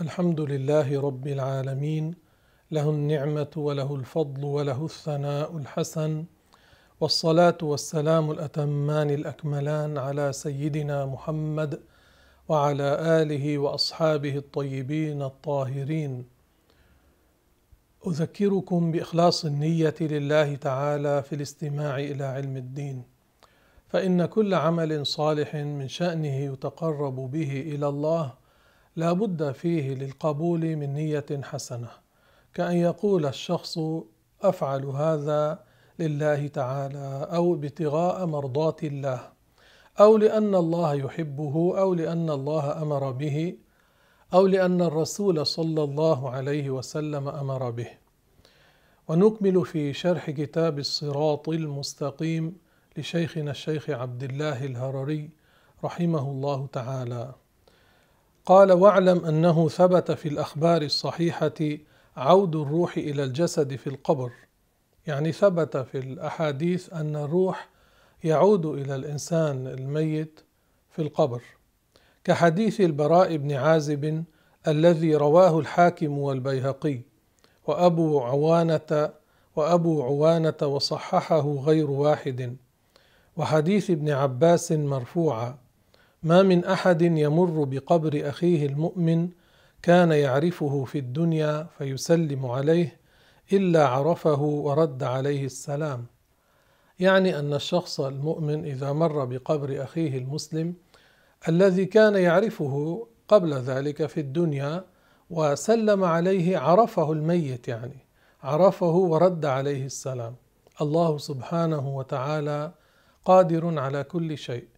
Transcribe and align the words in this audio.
الحمد 0.00 0.40
لله 0.40 1.00
رب 1.00 1.26
العالمين 1.26 2.14
له 2.70 2.90
النعمة 2.90 3.50
وله 3.56 3.94
الفضل 3.94 4.44
وله 4.44 4.84
الثناء 4.84 5.56
الحسن 5.56 6.24
والصلاة 7.00 7.58
والسلام 7.62 8.30
الأتمان 8.30 9.10
الأكملان 9.10 9.98
على 9.98 10.32
سيدنا 10.32 11.06
محمد 11.06 11.80
وعلى 12.48 13.22
آله 13.22 13.58
وأصحابه 13.58 14.36
الطيبين 14.36 15.22
الطاهرين. 15.22 16.24
أذكركم 18.06 18.92
بإخلاص 18.92 19.44
النية 19.44 19.94
لله 20.00 20.54
تعالى 20.56 21.22
في 21.22 21.34
الاستماع 21.34 21.98
إلى 21.98 22.24
علم 22.24 22.56
الدين 22.56 23.02
فإن 23.88 24.26
كل 24.26 24.54
عمل 24.54 25.06
صالح 25.06 25.54
من 25.54 25.88
شأنه 25.88 26.36
يتقرب 26.36 27.16
به 27.16 27.60
إلى 27.60 27.88
الله 27.88 28.47
لا 28.98 29.12
بد 29.12 29.52
فيه 29.52 29.94
للقبول 29.94 30.76
من 30.76 30.94
نية 30.94 31.26
حسنة 31.42 31.88
كأن 32.54 32.76
يقول 32.76 33.26
الشخص 33.26 33.78
أفعل 34.42 34.84
هذا 34.84 35.64
لله 35.98 36.46
تعالى 36.46 37.28
أو 37.32 37.54
ابتغاء 37.54 38.26
مرضات 38.26 38.84
الله 38.84 39.20
أو 40.00 40.16
لأن 40.16 40.54
الله 40.54 40.94
يحبه 40.94 41.78
أو 41.78 41.94
لأن 41.94 42.30
الله 42.30 42.82
أمر 42.82 43.10
به 43.10 43.56
أو 44.34 44.46
لأن 44.46 44.82
الرسول 44.82 45.46
صلى 45.46 45.82
الله 45.82 46.30
عليه 46.30 46.70
وسلم 46.70 47.28
أمر 47.28 47.70
به. 47.70 47.90
ونكمل 49.08 49.66
في 49.66 49.92
شرح 49.92 50.30
كتاب 50.30 50.78
الصراط 50.78 51.48
المستقيم 51.48 52.56
لشيخنا 52.96 53.50
الشيخ 53.50 53.90
عبد 53.90 54.22
الله 54.22 54.64
الهرري 54.64 55.30
رحمه 55.84 56.30
الله 56.30 56.66
تعالى. 56.72 57.34
قال 58.48 58.72
واعلم 58.72 59.24
أنه 59.24 59.68
ثبت 59.68 60.10
في 60.10 60.28
الأخبار 60.28 60.82
الصحيحة 60.82 61.78
عود 62.16 62.56
الروح 62.56 62.96
إلى 62.96 63.24
الجسد 63.24 63.76
في 63.76 63.86
القبر. 63.86 64.32
يعني 65.06 65.32
ثبت 65.32 65.76
في 65.76 65.98
الأحاديث 65.98 66.92
أن 66.92 67.16
الروح 67.16 67.68
يعود 68.24 68.66
إلى 68.66 68.94
الإنسان 68.94 69.66
الميت 69.66 70.40
في 70.90 71.02
القبر. 71.02 71.42
كحديث 72.24 72.80
البراء 72.80 73.36
بن 73.36 73.52
عازب 73.52 74.24
الذي 74.68 75.14
رواه 75.14 75.58
الحاكم 75.58 76.18
والبيهقي 76.18 77.00
وأبو 77.66 78.20
عوانة 78.20 79.10
وأبو 79.56 80.02
عوانة 80.02 80.62
وصححه 80.62 81.54
غير 81.54 81.90
واحد. 81.90 82.56
وحديث 83.36 83.90
ابن 83.90 84.10
عباس 84.10 84.72
مرفوعا 84.72 85.58
ما 86.22 86.42
من 86.42 86.64
أحد 86.64 87.02
يمر 87.02 87.64
بقبر 87.64 88.28
أخيه 88.28 88.66
المؤمن 88.66 89.28
كان 89.82 90.12
يعرفه 90.12 90.84
في 90.84 90.98
الدنيا 90.98 91.66
فيسلم 91.78 92.46
عليه 92.46 93.00
إلا 93.52 93.88
عرفه 93.88 94.40
ورد 94.42 95.02
عليه 95.02 95.44
السلام. 95.44 96.06
يعني 97.00 97.38
أن 97.38 97.54
الشخص 97.54 98.00
المؤمن 98.00 98.64
إذا 98.64 98.92
مر 98.92 99.24
بقبر 99.24 99.82
أخيه 99.82 100.18
المسلم 100.18 100.74
الذي 101.48 101.86
كان 101.86 102.14
يعرفه 102.14 103.06
قبل 103.28 103.54
ذلك 103.54 104.06
في 104.06 104.20
الدنيا 104.20 104.84
وسلم 105.30 106.04
عليه 106.04 106.58
عرفه 106.58 107.12
الميت 107.12 107.68
يعني 107.68 108.06
عرفه 108.42 108.92
ورد 108.94 109.44
عليه 109.44 109.86
السلام. 109.86 110.34
الله 110.80 111.18
سبحانه 111.18 111.96
وتعالى 111.96 112.72
قادر 113.24 113.78
على 113.78 114.04
كل 114.04 114.38
شيء. 114.38 114.77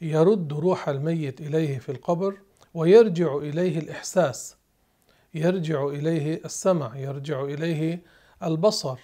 يرد 0.00 0.52
روح 0.52 0.88
الميت 0.88 1.40
إليه 1.40 1.78
في 1.78 1.92
القبر 1.92 2.38
ويرجع 2.74 3.36
إليه 3.36 3.78
الإحساس. 3.78 4.56
يرجع 5.34 5.86
إليه 5.86 6.40
السمع 6.44 6.96
يرجع 6.96 7.44
إليه 7.44 8.02
البصر. 8.42 8.98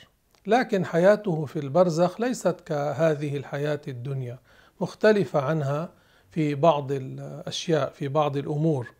لكن 0.47 0.85
حياته 0.85 1.45
في 1.45 1.59
البرزخ 1.59 2.21
ليست 2.21 2.61
كهذه 2.67 3.37
الحياة 3.37 3.81
الدنيا 3.89 4.39
مختلفة 4.81 5.41
عنها 5.41 5.93
في 6.31 6.55
بعض 6.55 6.93
الأشياء 6.93 7.91
في 7.91 8.09
بعض 8.09 8.37
الأمور. 8.37 8.95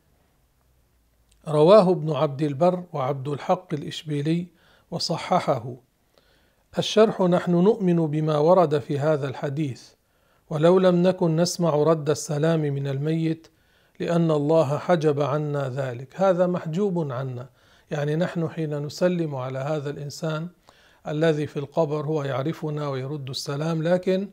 رواه 1.49 1.91
ابن 1.91 2.13
عبد 2.13 2.43
البر 2.43 2.85
وعبد 2.93 3.29
الحق 3.29 3.75
الإشبيلي 3.75 4.47
وصححه. 4.91 5.75
الشرح 6.79 7.21
نحن 7.21 7.51
نؤمن 7.51 8.07
بما 8.07 8.39
ورد 8.39 8.79
في 8.79 8.99
هذا 8.99 9.29
الحديث. 9.29 9.96
ولو 10.51 10.79
لم 10.79 11.03
نكن 11.03 11.37
نسمع 11.37 11.75
رد 11.75 12.11
السلام 12.11 12.61
من 12.61 12.89
الميت 12.89 13.49
لأن 14.01 14.31
الله 14.31 14.79
حجب 14.79 15.21
عنا 15.21 15.69
ذلك. 15.69 16.21
هذا 16.21 16.47
محجوب 16.47 17.13
عنا. 17.13 17.49
يعني 17.91 18.17
نحن 18.17 18.49
حين 18.49 18.79
نسلم 18.87 19.35
على 19.35 19.59
هذا 19.59 19.91
الإنسان 19.91 20.49
الذي 21.09 21.47
في 21.47 21.59
القبر 21.59 22.07
هو 22.07 22.23
يعرفنا 22.23 22.89
ويرد 22.89 23.29
السلام 23.29 23.83
لكن 23.83 24.29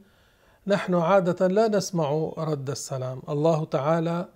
نحن 0.67 0.95
عادة 0.95 1.47
لا 1.47 1.67
نسمع 1.67 2.33
رد 2.37 2.69
السلام. 2.69 3.21
الله 3.29 3.65
تعالى 3.65 4.27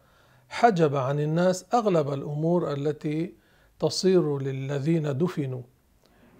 حجب 0.49 0.95
عن 0.95 1.19
الناس 1.19 1.65
أغلب 1.73 2.13
الأمور 2.13 2.73
التي 2.73 3.33
تصير 3.79 4.37
للذين 4.39 5.17
دفنوا. 5.17 5.61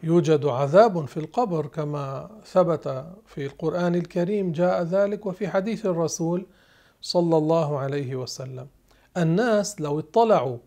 يوجد 0.04 0.46
عذاب 0.46 1.06
في 1.06 1.18
القبر 1.18 1.66
كما 1.66 2.30
ثبت 2.46 3.06
في 3.26 3.46
القرآن 3.46 3.96
الكريم 3.96 4.52
جاء 4.52 4.84
ذلك 4.84 5.26
وفي 5.26 5.48
حديث 5.48 5.86
الرسول 5.86 6.46
صلى 7.02 7.38
الله 7.38 7.80
عليه 7.80 8.16
وسلم. 8.16 8.68
الناس 9.18 9.82
لو 9.82 10.00
اطلعوا 10.00 10.58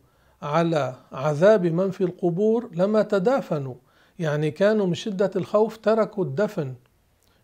على 0.43 0.95
عذاب 1.13 1.67
من 1.67 1.91
في 1.91 2.05
القبور 2.05 2.69
لما 2.73 3.03
تدافنوا. 3.03 3.75
يعني 4.19 4.51
كانوا 4.51 4.87
من 4.87 4.95
شدة 4.95 5.31
الخوف 5.37 5.77
تركوا 5.77 6.25
الدفن 6.25 6.75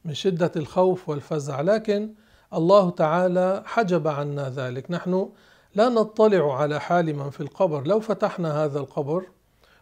من 0.05 0.15
شدة 0.15 0.53
الخوف 0.57 1.09
والفزع. 1.09 1.61
لكن 1.61 2.15
الله 2.55 2.91
تعالى 2.91 3.63
حجب 3.67 4.09
عنا 4.09 4.51
ذلك. 4.51 4.91
نحن 4.91 5.29
لا 5.75 5.89
نطلع 5.89 6.57
على 6.57 6.81
حال 6.81 7.17
من 7.17 7.31
في 7.31 7.41
القبر. 7.41 7.87
لو 7.87 8.01
فتحنا 8.01 8.65
هذا 8.65 8.79
القبر 8.79 9.25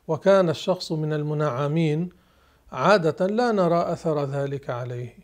وكان 0.09 0.51
الشخص 0.51 0.93
من 0.93 1.13
المنعمين 1.13 2.09
عادة 2.73 3.27
لا 3.27 3.53
نرى 3.53 3.93
أثر 3.93 4.25
ذلك 4.25 4.71
عليه. 4.71 5.19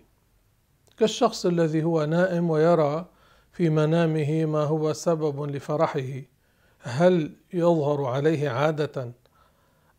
كالشخص 0.98 1.46
الذي 1.46 1.84
هو 1.84 2.04
نائم 2.04 2.50
ويرى 2.50 3.06
في 3.52 3.70
منامه 3.70 4.44
ما 4.44 4.62
هو 4.62 4.92
سبب 4.92 5.42
لفرحه 5.50 6.22
هل 6.80 7.32
يظهر 7.52 8.04
عليه 8.04 8.50
عادة؟ 8.50 9.12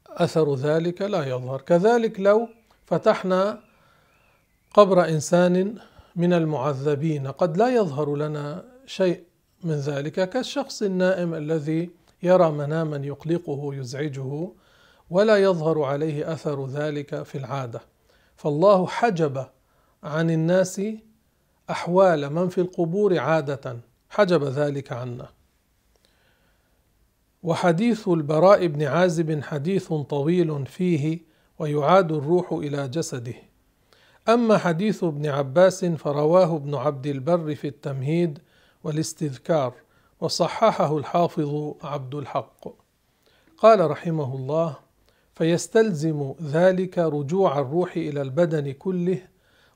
أثر 0.08 0.56
ذلك 0.56 1.02
لا 1.02 1.26
يظهر. 1.28 1.62
كذلك 1.62 2.20
لو 2.20 2.48
فتحنا 2.86 3.60
قبر 4.74 5.10
إنسان 5.10 5.76
من 6.16 6.34
المعذبين 6.34 7.28
قد 7.28 7.58
لا 7.58 7.76
يظهر 7.76 8.16
لنا 8.16 8.64
شيء 8.86 9.24
من 9.64 9.76
ذلك. 9.76 10.30
كالشخص 10.30 10.82
النائم 10.82 11.34
الذي 11.34 11.90
يرى 12.24 12.52
مناما 12.52 12.98
يقلقه 12.98 13.76
يزعجه 13.76 14.52
ولا 15.12 15.38
يظهر 15.38 15.84
عليه 15.84 16.34
أثر 16.34 16.68
ذلك 16.68 17.24
في 17.24 17.38
العادة. 17.38 17.82
فالله 18.36 18.88
حجب 18.88 19.46
عن 20.04 20.30
الناس 20.30 20.82
أحوال 21.70 22.34
من 22.34 22.50
في 22.50 22.62
القبور 22.62 23.20
عادة 23.20 23.78
حجب 24.10 24.44
ذلك 24.44 24.92
عنا. 24.92 25.30
وحديث 27.44 28.08
البراء 28.08 28.68
بن 28.68 28.84
عازب 28.84 29.44
حديث 29.44 29.94
طويل 29.94 30.66
فيه 30.66 31.20
ويعاد 31.60 32.12
الروح 32.12 32.54
إلى 32.54 32.88
جسده. 32.88 33.36
أما 34.30 34.58
حديث 34.58 35.04
ابن 35.04 35.26
عباس 35.26 35.86
فرواه 35.86 36.56
ابن 36.56 36.76
عبد 36.76 37.08
البر 37.08 37.56
في 37.56 37.68
التمهيد 37.68 38.40
والاستذكار 38.84 39.74
وصححه 40.20 40.98
الحافظ 40.98 41.74
عبد 41.84 42.16
الحق. 42.16 42.68
قال 43.58 43.92
رحمه 43.92 44.36
الله 44.36 44.91
فيستلزم 45.34 46.34
ذلك 46.44 46.98
رجوع 46.98 47.60
الروح 47.60 47.96
إلى 47.98 48.22
البدن 48.22 48.72
كله 48.72 49.22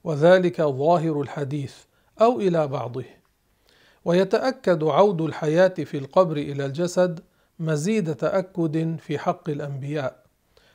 وذلك 0.04 0.62
ظاهر 0.62 1.22
الحديث 1.22 1.76
أو 2.22 2.40
إلى 2.40 2.68
بعضه. 2.68 3.06
ويتأكد 4.06 4.84
عود 4.84 5.22
الحياة 5.22 5.68
في 5.68 5.98
القبر 5.98 6.38
إلى 6.38 6.66
الجسد 6.66 7.20
مزيد 7.60 8.16
تأكد 8.16 8.96
في 9.00 9.20
حق 9.20 9.50
الأنبياء. 9.50 10.26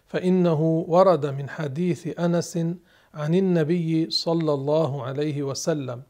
فإنه 0.07 0.85
ورد 0.89 1.27
من 1.27 1.49
حديث 1.49 2.21
أنس 2.21 2.57
عن 3.15 3.35
النبي 3.35 4.11
صلى 4.11 4.53
الله 4.53 5.03
عليه 5.03 5.43
وسلم 5.43 6.03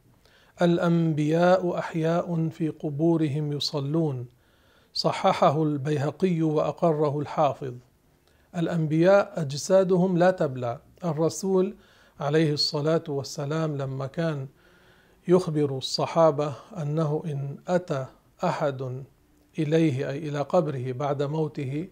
الأنبياء 0.62 1.78
أحياء 1.78 2.48
في 2.48 2.68
قبورهم 2.68 3.52
يصلون 3.52 4.26
صححه 4.94 5.62
البيهقي 5.62 6.42
وأقره 6.42 7.20
الحافظ. 7.20 7.74
الأنبياء 8.56 9.40
أجسادهم 9.40 10.18
لا 10.18 10.30
تبلى. 10.30 10.78
الرسول 11.04 11.74
عليه 12.20 12.52
الصلاة 12.52 13.04
والسلام 13.08 13.76
لما 13.76 14.06
كان 14.06 14.48
يخبر 15.28 15.78
الصحابة 15.78 16.52
أنه 16.82 17.22
إن 17.26 17.56
أتى 17.68 18.06
أحد 18.44 19.04
إليه 19.58 20.10
أي 20.10 20.28
إلى 20.28 20.40
قبره 20.40 20.92
بعد 20.92 21.22
موته 21.22 21.88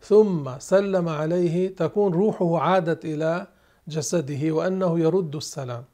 ثم 0.00 0.58
سلم 0.58 1.08
عليه 1.08 1.76
تكون 1.76 2.12
روحه 2.12 2.58
عادت 2.58 3.04
إلى 3.04 3.46
جسده 3.88 4.52
وأنه 4.52 5.00
يرد 5.00 5.36
السلام. 5.36 5.84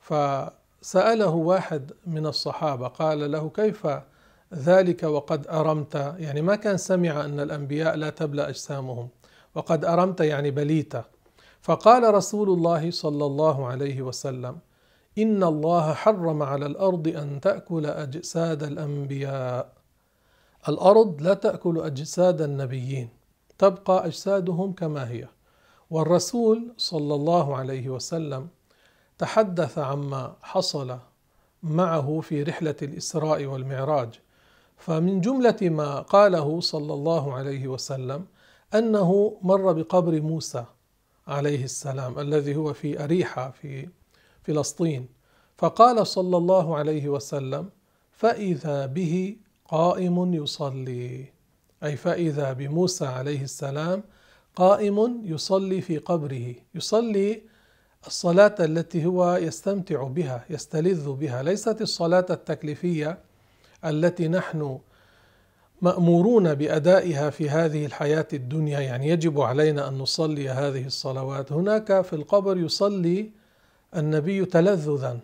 فسأله 0.00 1.30
واحد 1.30 1.92
من 2.06 2.26
الصحابة 2.26 2.88
قال 2.88 3.32
له 3.32 3.50
كيف 3.50 3.86
ذلك 4.54 5.02
وقد 5.02 5.46
أرمت؟ 5.46 5.94
يعني 6.18 6.42
ما 6.42 6.56
كان 6.56 6.76
سمع 6.76 7.24
أن 7.24 7.40
الأنبياء 7.40 7.96
لا 7.96 8.10
تبلى 8.10 8.48
أجسامهم. 8.48 9.08
وقد 9.54 9.84
أرمت 9.84 10.20
يعني 10.20 10.50
بليت 10.50 10.92
فقال 11.62 12.14
رسول 12.14 12.48
الله 12.50 12.90
صلى 12.90 13.26
الله 13.26 13.66
عليه 13.66 14.02
وسلم 14.02 14.58
إن 15.18 15.42
الله 15.42 15.92
حرم 15.92 16.42
على 16.42 16.66
الأرض 16.66 17.08
أن 17.08 17.40
تأكل 17.40 17.86
أجساد 17.86 18.62
الأنبياء. 18.62 19.72
الأرض 20.68 21.22
لا 21.22 21.34
تأكل 21.34 21.80
أجساد 21.80 22.42
النبيين 22.42 23.08
تبقى 23.58 24.06
أجسادهم 24.06 24.72
كما 24.72 25.10
هي. 25.10 25.28
والرسول 25.90 26.74
صلى 26.76 27.14
الله 27.14 27.56
عليه 27.56 27.88
وسلم 27.88 28.48
تحدث 29.18 29.78
عما 29.78 30.36
حصل 30.42 30.98
معه 31.62 32.20
في 32.20 32.42
رحلة 32.42 32.76
الإسراء 32.82 33.44
والمعراج. 33.44 34.20
فمن 34.76 35.20
جملة 35.20 35.56
ما 35.62 36.00
قاله 36.00 36.60
صلى 36.60 36.94
الله 36.94 37.34
عليه 37.34 37.68
وسلم 37.68 38.24
أنه 38.74 39.38
مر 39.42 39.72
بقبر 39.72 40.20
موسى 40.20 40.64
عليه 41.26 41.64
السلام 41.64 42.18
الذي 42.18 42.56
هو 42.56 42.72
في 42.72 43.04
أريحة 43.04 43.50
في 43.50 43.88
فلسطين. 44.42 45.08
فقال 45.58 46.06
صلى 46.06 46.36
الله 46.36 46.76
عليه 46.76 47.08
وسلم 47.08 47.70
فإذا 48.12 48.86
به 48.86 49.36
قائم 49.68 50.34
يصلي. 50.34 51.24
أي 51.84 51.96
فإذا 51.96 52.52
بموسى 52.52 53.06
عليه 53.06 53.42
السلام 53.42 54.02
قائم 54.56 55.22
يصلي 55.24 55.80
في 55.80 55.98
قبره. 55.98 56.54
يصلي 56.74 57.42
الصلاة 58.06 58.54
التي 58.60 59.06
هو 59.06 59.36
يستمتع 59.36 60.02
بها 60.02 60.44
يستلذ 60.50 61.12
بها. 61.12 61.42
ليست 61.42 61.82
الصلاة 61.82 62.26
التكليفية 62.30 63.18
التي 63.84 64.28
نحن 64.28 64.78
مأمورون 65.82 66.54
بأدائها 66.54 67.30
في 67.30 67.50
هذه 67.50 67.86
الحياة 67.86 68.28
الدنيا. 68.32 68.80
يعني 68.80 69.08
يجب 69.08 69.40
علينا 69.40 69.88
أن 69.88 69.98
نصلي 69.98 70.48
هذه 70.48 70.86
الصلوات. 70.86 71.52
هناك 71.52 72.00
في 72.00 72.12
القبر 72.12 72.56
يصلي 72.56 73.30
النبي 73.96 74.44
تلذذا. 74.44 75.20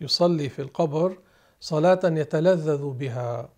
يصلي 0.00 0.48
في 0.48 0.62
القبر 0.62 1.18
صلاة 1.60 2.00
يتلذذ 2.04 2.90
بها. 2.90 3.48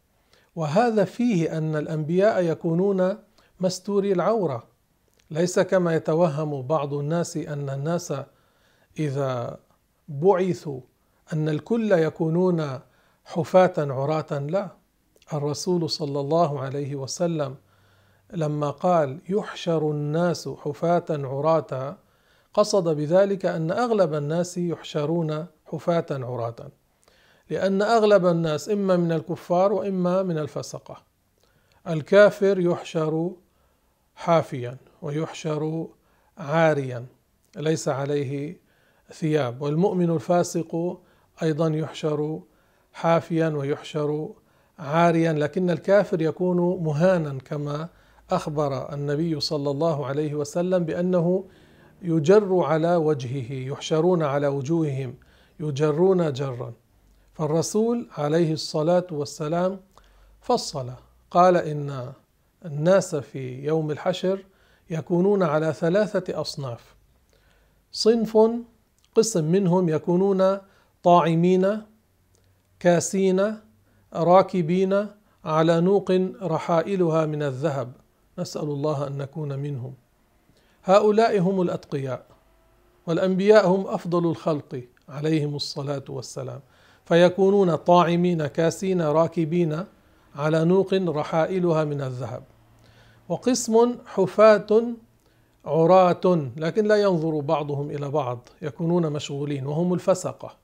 وهذا 0.57 1.05
فيه 1.05 1.59
أن 1.59 1.77
الأنبياء 1.77 2.45
يكونون 2.45 3.19
مستوري 3.61 4.13
العورة. 4.13 4.67
ليس 5.31 5.59
كما 5.59 5.95
يتوهم 5.95 6.63
بعض 6.63 6.95
الناس 6.95 7.37
أن 7.37 7.71
الناس 7.71 8.15
إذا 8.99 9.59
بعثوا 10.09 10.81
أن 11.33 11.49
الكل 11.49 11.93
يكونون 11.93 12.81
حفاة 13.25 13.73
عراة. 13.79 14.39
لا. 14.39 14.80
الرسول 15.33 15.91
صلى 15.91 16.21
الله 16.21 16.61
عليه 16.61 16.97
وسلم 16.97 17.57
لما 18.33 18.71
قال 18.71 19.19
يحشر 19.29 19.91
الناس 19.91 20.49
حفاة 20.49 21.05
عراة 21.11 21.97
قصد 22.55 22.89
بذلك 22.89 23.47
أن 23.47 23.71
أغلب 23.71 24.15
الناس 24.15 24.59
يحشرون 24.59 25.47
حفاة 25.67 26.07
عراة 26.11 26.71
لأن 27.51 27.83
أغلب 27.83 28.27
الناس 28.27 28.69
إما 28.69 28.97
من 28.97 29.13
الكفار 29.13 29.73
وإما 29.73 30.23
من 30.23 30.39
الفسقة. 30.39 31.03
الكافر 31.89 32.61
يحشر 32.61 33.31
حافيا 34.15 34.77
ويحشر 35.03 35.89
عاريا 36.39 37.07
ليس 37.57 37.89
عليه 37.89 38.61
ثياب. 39.13 39.63
والمؤمن 39.63 40.11
الفاسق 40.11 41.01
أيضا 41.43 41.69
يحشر 41.69 42.41
حافيا 42.93 43.49
ويحشر 43.49 44.29
عاريا 44.81 45.33
لكن 45.33 45.71
الكافر 45.71 46.23
يكون 46.23 46.83
مهانا 46.85 47.39
كما 47.39 47.89
أخبر 48.31 48.95
النبي 48.95 49.41
صلى 49.41 49.71
الله 49.71 50.07
عليه 50.07 50.35
وسلم 50.35 50.85
بأنه 50.85 51.45
يجر 52.03 52.63
على 52.63 52.97
وجهه 52.97 53.53
يحشرون 53.53 54.23
على 54.23 54.47
وجوههم 54.47 55.15
يجرون 55.61 56.33
جرا. 56.33 56.73
فالرسول 57.35 58.09
عليه 58.19 58.53
الصلاة 58.53 59.07
والسلام 59.11 59.81
فصل 60.41 60.91
قال 61.31 61.57
إن 61.57 62.13
الناس 62.65 63.17
في 63.17 63.65
يوم 63.65 63.91
الحشر 63.91 64.45
يكونون 64.91 65.43
على 65.43 65.73
ثلاثة 65.73 66.41
أصناف. 66.41 66.95
صنف 67.93 68.39
قسم 69.15 69.45
منهم 69.45 69.89
يكونون 69.89 70.59
طاعمين 71.03 71.83
كاسين 72.81 73.57
راكبين 74.15 75.07
على 75.45 75.81
نوق 75.81 76.13
رحائلها 76.43 77.27
من 77.27 77.43
الذهب. 77.43 77.93
نسأل 78.39 78.63
الله 78.63 79.07
أن 79.07 79.19
نكون 79.19 79.59
منهم. 79.59 79.95
هؤلاء 80.85 81.39
هم 81.39 81.63
الأتقياء 81.63 82.27
والأنبياء 83.07 83.69
هم 83.69 83.87
أفضل 83.87 84.31
الخلق 84.31 84.83
عليهم 85.09 85.57
الصلاة 85.57 86.05
والسلام. 86.09 86.61
فيكونون 87.05 87.75
طاعمين 87.75 88.47
كاسين 88.47 89.03
راكبين 89.03 89.85
على 90.37 90.65
نوق 90.65 90.95
رحائلها 90.95 91.85
من 91.85 92.01
الذهب. 92.01 92.43
وقسم 93.29 93.99
حفاة 94.07 94.85
عراة 95.65 96.51
لكن 96.57 96.87
لا 96.87 96.97
ينظر 96.97 97.41
بعضهم 97.41 97.91
إلى 97.91 98.11
بعض 98.11 98.49
يكونون 98.63 99.13
مشغولين 99.13 99.67
وهم 99.67 99.95
الفسقة. 99.95 100.57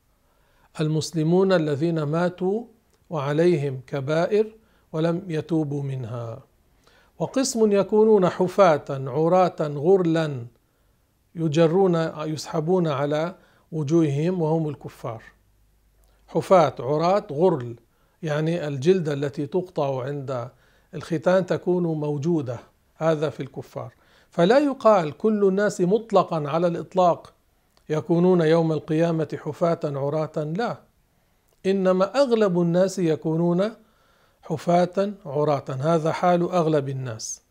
المسلمون 0.80 1.52
الذين 1.52 2.02
ماتوا 2.02 2.64
وعليهم 3.10 3.80
كبائر 3.86 4.52
ولم 4.92 5.22
يتوبوا 5.28 5.82
منها. 5.82 6.42
وقسم 7.18 7.72
يكونون 7.72 8.28
حفاة 8.28 8.84
عراة 8.90 9.56
غرلا 9.60 10.46
يجرون 11.34 11.94
يسحبون 12.18 12.88
على 12.88 13.34
وجوههم 13.72 14.42
وهم 14.42 14.68
الكفار. 14.68 15.22
حفاة 16.28 16.74
عراة 16.80 17.26
غرل 17.32 17.76
يعني 18.22 18.68
الجلدة 18.68 19.12
التي 19.12 19.46
تقطع 19.46 20.02
عند 20.04 20.48
الختان 20.94 21.46
تكون 21.46 21.82
موجودة 21.82 22.58
هذا 22.96 23.30
في 23.30 23.40
الكفار. 23.42 23.92
فلا 24.30 24.58
يقال 24.58 25.16
كل 25.16 25.44
الناس 25.44 25.80
مطلقا 25.80 26.48
على 26.48 26.66
الإطلاق 26.66 27.32
يكونون 27.88 28.40
يوم 28.40 28.72
القيامة 28.72 29.38
حفاة 29.44 29.80
عراة 29.84 30.32
لا. 30.36 30.76
إنما 31.66 32.22
أغلب 32.22 32.60
الناس 32.60 32.98
يكونون 32.98 33.70
حفاة 34.42 35.12
عراة. 35.26 35.64
هذا 35.68 36.12
حال 36.12 36.42
أغلب 36.42 36.88
الناس. 36.88 37.42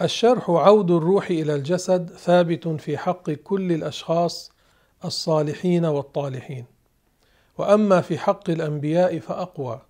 الشرح 0.00 0.50
عود 0.50 0.90
الروح 0.90 1.30
إلى 1.30 1.54
الجسد 1.54 2.10
ثابت 2.10 2.68
في 2.68 2.98
حق 2.98 3.30
كل 3.30 3.72
الأشخاص 3.72 4.52
الصالحين 5.04 5.84
والطالحين. 5.84 6.64
وأما 7.58 8.00
في 8.00 8.18
حق 8.18 8.50
الأنبياء 8.50 9.18
فأقوى. 9.18 9.80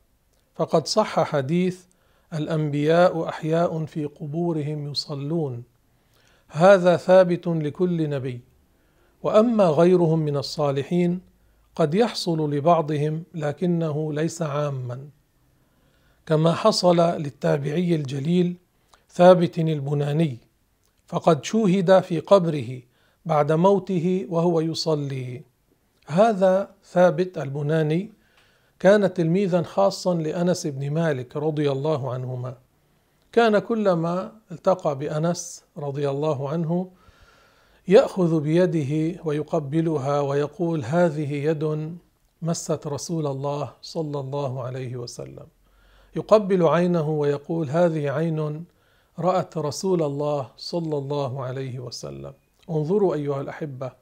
فقد 0.55 0.87
صح 0.87 1.21
حديث 1.21 1.85
الأنبياء 2.35 3.29
أحياء 3.29 3.85
في 3.85 4.05
قبورهم 4.05 4.91
يصلون. 4.91 5.65
هذا 6.49 6.97
ثابت 6.97 7.47
لكل 7.47 8.11
نبي. 8.11 8.41
وأما 9.23 9.65
غيرهم 9.65 10.19
من 10.19 10.37
الصالحين 10.37 11.34
قد 11.77 11.95
يحصل 11.95 12.55
لبعضهم 12.55 13.25
لكنه 13.35 14.13
ليس 14.13 14.43
عاما. 14.43 15.09
كما 16.27 16.53
حصل 16.53 16.97
للتابعي 16.97 17.95
الجليل 17.95 18.57
ثابت 19.11 19.59
البناني 19.59 20.39
فقد 21.07 21.45
شوهد 21.45 22.01
في 22.01 22.21
قبره 22.21 22.83
بعد 23.27 23.53
موته 23.53 24.27
وهو 24.29 24.61
يصلي. 24.61 25.43
هذا 26.07 26.71
ثابت 26.85 27.39
البناني 27.39 28.13
كان 28.79 29.15
تلميذا 29.15 29.63
خاصا 29.63 30.15
لأنس 30.15 30.67
بن 30.67 30.91
مالك 30.91 31.37
رضي 31.37 31.71
الله 31.71 32.13
عنهما. 32.13 32.55
كان 33.33 33.59
كلما 33.59 34.33
التقى 34.53 34.99
بأنس 34.99 35.65
رضي 35.77 36.11
الله 36.11 36.49
عنه 36.49 36.91
يأخذ 37.89 38.41
بيده 38.41 39.21
ويقبلها 39.25 40.21
ويقول 40.21 40.85
هذه 40.85 41.33
يد 41.33 41.97
مست 42.43 42.87
رسول 42.87 43.27
الله 43.27 43.73
صلى 43.83 44.21
الله 44.21 44.63
عليه 44.63 44.97
وسلم. 44.97 45.47
يقبل 46.17 46.63
عينه 46.67 47.11
ويقول 47.11 47.71
هذه 47.71 48.11
عين 48.11 48.65
رأت 49.19 49.59
رسول 49.59 50.03
الله 50.03 50.51
صلى 50.57 50.99
الله 50.99 51.45
عليه 51.45 51.79
وسلم. 51.79 52.33
انظروا 52.71 53.15
أيها 53.15 53.41
الأحبة 53.41 53.93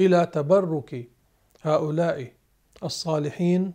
إلى 0.00 0.26
تبرك 0.32 1.08
هؤلاء 1.62 2.32
الصالحين 2.84 3.72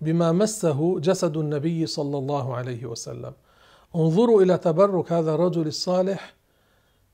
بما 0.00 0.32
مسه 0.32 1.00
جسد 1.00 1.36
النبي 1.36 1.86
صلى 1.86 2.18
الله 2.18 2.56
عليه 2.56 2.86
وسلم. 2.86 3.32
انظروا 3.96 4.42
إلى 4.42 4.58
تبرك 4.58 5.12
هذا 5.12 5.34
الرجل 5.34 5.66
الصالح 5.66 6.34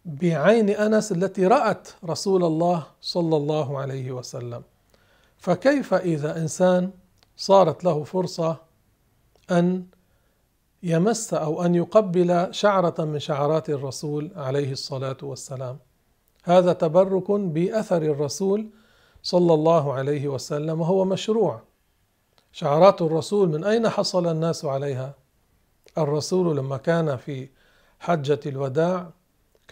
بعين 0.05 0.71
أنس 0.71 1.13
التي 1.13 1.47
رأت 1.47 1.89
رسول 2.05 2.45
الله 2.45 2.87
صلى 3.01 3.37
الله 3.37 3.79
عليه 3.79 4.13
وسلم. 4.13 4.63
فكيف 5.39 5.95
إذا 5.95 6.37
إنسان 6.39 6.91
صارت 7.37 7.85
له 7.85 8.05
فرصة 8.05 8.57
أن 9.51 9.87
يمس 10.83 11.35
أو 11.35 11.65
أن 11.65 11.75
يقبل 11.75 12.55
شعرة 12.55 13.05
من 13.05 13.19
شعرات 13.19 13.71
الرسول 13.71 14.31
عليه 14.37 14.73
الصلاة 14.73 15.17
والسلام؟ 15.23 15.79
هذا 16.45 16.73
تبرك 16.73 17.31
بأثر 17.31 18.03
الرسول 18.03 18.71
صلى 19.23 19.55
الله 19.55 19.93
عليه 19.93 20.29
وسلم 20.29 20.81
وهو 20.81 21.05
مشروع. 21.05 21.61
شعرات 22.53 23.03
الرسول 23.03 23.49
من 23.49 23.65
أين 23.65 23.89
حصل 23.89 24.31
الناس 24.31 24.65
عليها؟ 24.65 25.15
الرسول 25.99 26.57
لما 26.57 26.77
كان 26.77 27.17
في 27.17 27.49
حجة 28.01 28.41
الوداع 28.47 29.11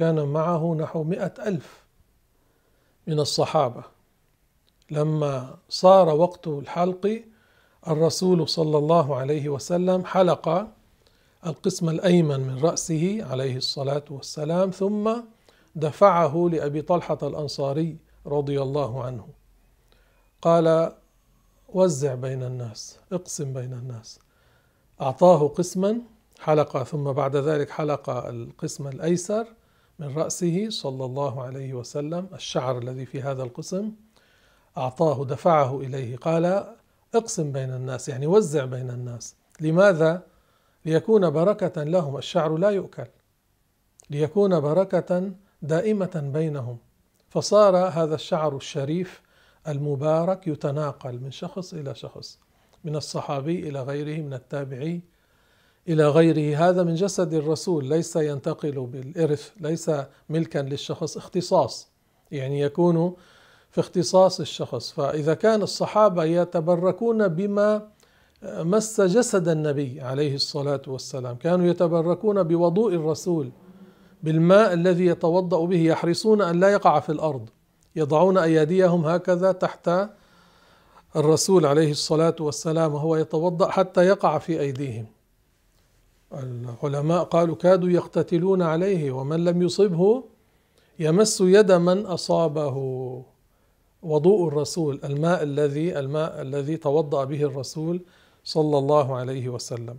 كان 0.00 0.25
معه 0.25 0.75
نحو 0.75 1.02
مئة 1.02 1.35
ألف 1.47 1.85
من 3.07 3.21
الصحابة. 3.21 3.83
لما 4.90 5.57
صار 5.69 6.09
وقت 6.09 6.49
الحلق 6.49 7.23
الرسول 7.88 8.49
صلى 8.49 8.78
الله 8.78 9.16
عليه 9.16 9.49
وسلم 9.49 10.04
حلق 10.04 10.69
القسم 11.47 11.88
الأيمن 11.88 12.40
من 12.40 12.59
رأسه 12.59 13.26
عليه 13.30 13.57
الصلاة 13.57 14.04
والسلام 14.11 14.71
ثم 14.71 15.16
دفعه 15.75 16.49
لأبي 16.52 16.83
طلحة 16.83 17.19
الأنصاري 17.23 17.97
رضي 18.26 18.62
الله 18.62 19.04
عنه. 19.04 19.28
قال 20.42 20.92
وزع 21.69 22.14
بين 22.14 22.42
الناس 22.42 22.99
اقسم 23.12 23.52
بين 23.52 23.73
الناس. 23.73 24.19
أعطاه 25.00 25.49
قسما 25.49 25.99
حلق 26.40 26.83
ثم 26.83 27.12
بعد 27.12 27.37
ذلك 27.37 27.71
حلق 27.71 28.11
القسم 28.11 28.88
الأيسر 28.88 29.47
من 30.00 30.14
رأسه 30.19 30.71
صلى 30.71 31.04
الله 31.04 31.42
عليه 31.42 31.75
وسلم 31.75 32.28
الشعر 32.35 32.78
الذي 32.78 33.07
في 33.07 33.23
هذا 33.23 33.42
القسم 33.42 33.92
أعطاه 34.78 35.25
دفعه 35.25 35.80
إليه 35.80 36.16
قال 36.16 36.75
اقسم 37.14 37.52
بين 37.52 37.75
الناس 37.75 38.09
يعني 38.09 38.26
وزع 38.26 38.64
بين 38.64 38.90
الناس. 38.90 39.35
لماذا؟ 39.61 40.23
ليكون 40.85 41.30
بركة 41.30 41.83
لهم. 41.85 42.16
الشعر 42.16 42.57
لا 42.57 42.71
يؤكل. 42.71 43.07
ليكون 44.11 44.61
بركة 44.61 45.33
دائمة 45.62 46.30
بينهم. 46.35 46.78
فصار 47.28 47.76
هذا 47.76 48.14
الشعر 48.14 48.57
الشريف 48.57 49.23
المبارك 49.69 50.47
يتناقل 50.47 51.21
من 51.21 51.30
شخص 51.30 51.75
إلى 51.75 51.95
شخص 51.95 52.38
من 52.85 52.97
الصحابي 52.97 53.69
إلى 53.69 53.83
غيره 53.83 54.23
من 54.23 54.35
التابعي 54.35 55.00
إلى 55.90 56.09
غيره. 56.09 56.68
هذا 56.68 56.82
من 56.82 56.94
جسد 56.94 57.35
الرسول 57.35 57.85
ليس 57.85 58.16
ينتقل 58.16 58.87
بالإرث 58.87 59.50
ليس 59.61 59.90
ملكا 60.28 60.59
للشخص. 60.59 61.16
اختصاص 61.16 61.88
يعني 62.30 62.61
يكون 62.61 63.14
في 63.70 63.80
اختصاص 63.80 64.40
الشخص. 64.40 64.92
فإذا 64.92 65.35
كان 65.35 65.62
الصحابة 65.62 66.25
يتبركون 66.25 67.28
بما 67.28 67.88
مس 68.42 69.00
جسد 69.00 69.49
النبي 69.49 70.00
عليه 70.00 70.35
الصلاة 70.35 70.82
والسلام 70.87 71.37
كانوا 71.37 71.66
يتبركون 71.66 72.42
بوضوء 72.42 72.94
الرسول 72.94 73.50
بالماء 74.23 74.73
الذي 74.73 75.06
يتوضأ 75.06 75.64
به 75.66 75.80
يحرصون 75.80 76.42
أن 76.42 76.61
لا 76.61 76.68
يقع 76.68 77.00
في 77.00 77.12
الأرض 77.12 77.49
يضعون 77.97 78.38
أيديهم 78.38 79.06
هكذا 79.06 79.52
تحت 79.52 79.90
الرسول 81.16 81.66
عليه 81.66 81.90
الصلاة 81.90 82.37
والسلام 82.40 82.94
وهو 82.94 83.16
يتوضأ 83.16 83.70
حتى 83.70 84.06
يقع 84.06 84.38
في 84.38 84.61
أيديهم. 84.61 85.06
العلماء 86.35 87.25
قالوا 87.25 87.57
كادوا 87.57 87.91
يقتتلون 87.91 88.63
عليه 88.63 89.11
ومن 89.11 89.45
لم 89.45 89.63
يصبه 89.63 90.25
يمس 90.99 91.41
يد 91.41 91.73
من 91.73 92.07
أصابه. 92.07 92.77
وضوء 94.03 94.49
الرسول 94.49 95.01
الماء 95.05 95.43
الذي 95.43 95.99
الماء 95.99 96.43
الذي 96.43 96.77
توضأ 96.77 97.25
به 97.25 97.43
الرسول 97.43 98.01
صلى 98.45 98.79
الله 98.79 99.17
عليه 99.17 99.49
وسلم. 99.49 99.99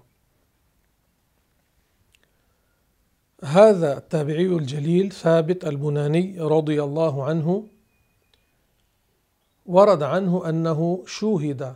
هذا 3.43 3.97
التابعي 3.97 4.45
الجليل 4.45 5.11
ثابت 5.11 5.65
البناني 5.65 6.39
رضي 6.39 6.83
الله 6.83 7.23
عنه 7.23 7.67
ورد 9.65 10.03
عنه 10.03 10.49
أنه 10.49 11.03
شوهد 11.05 11.75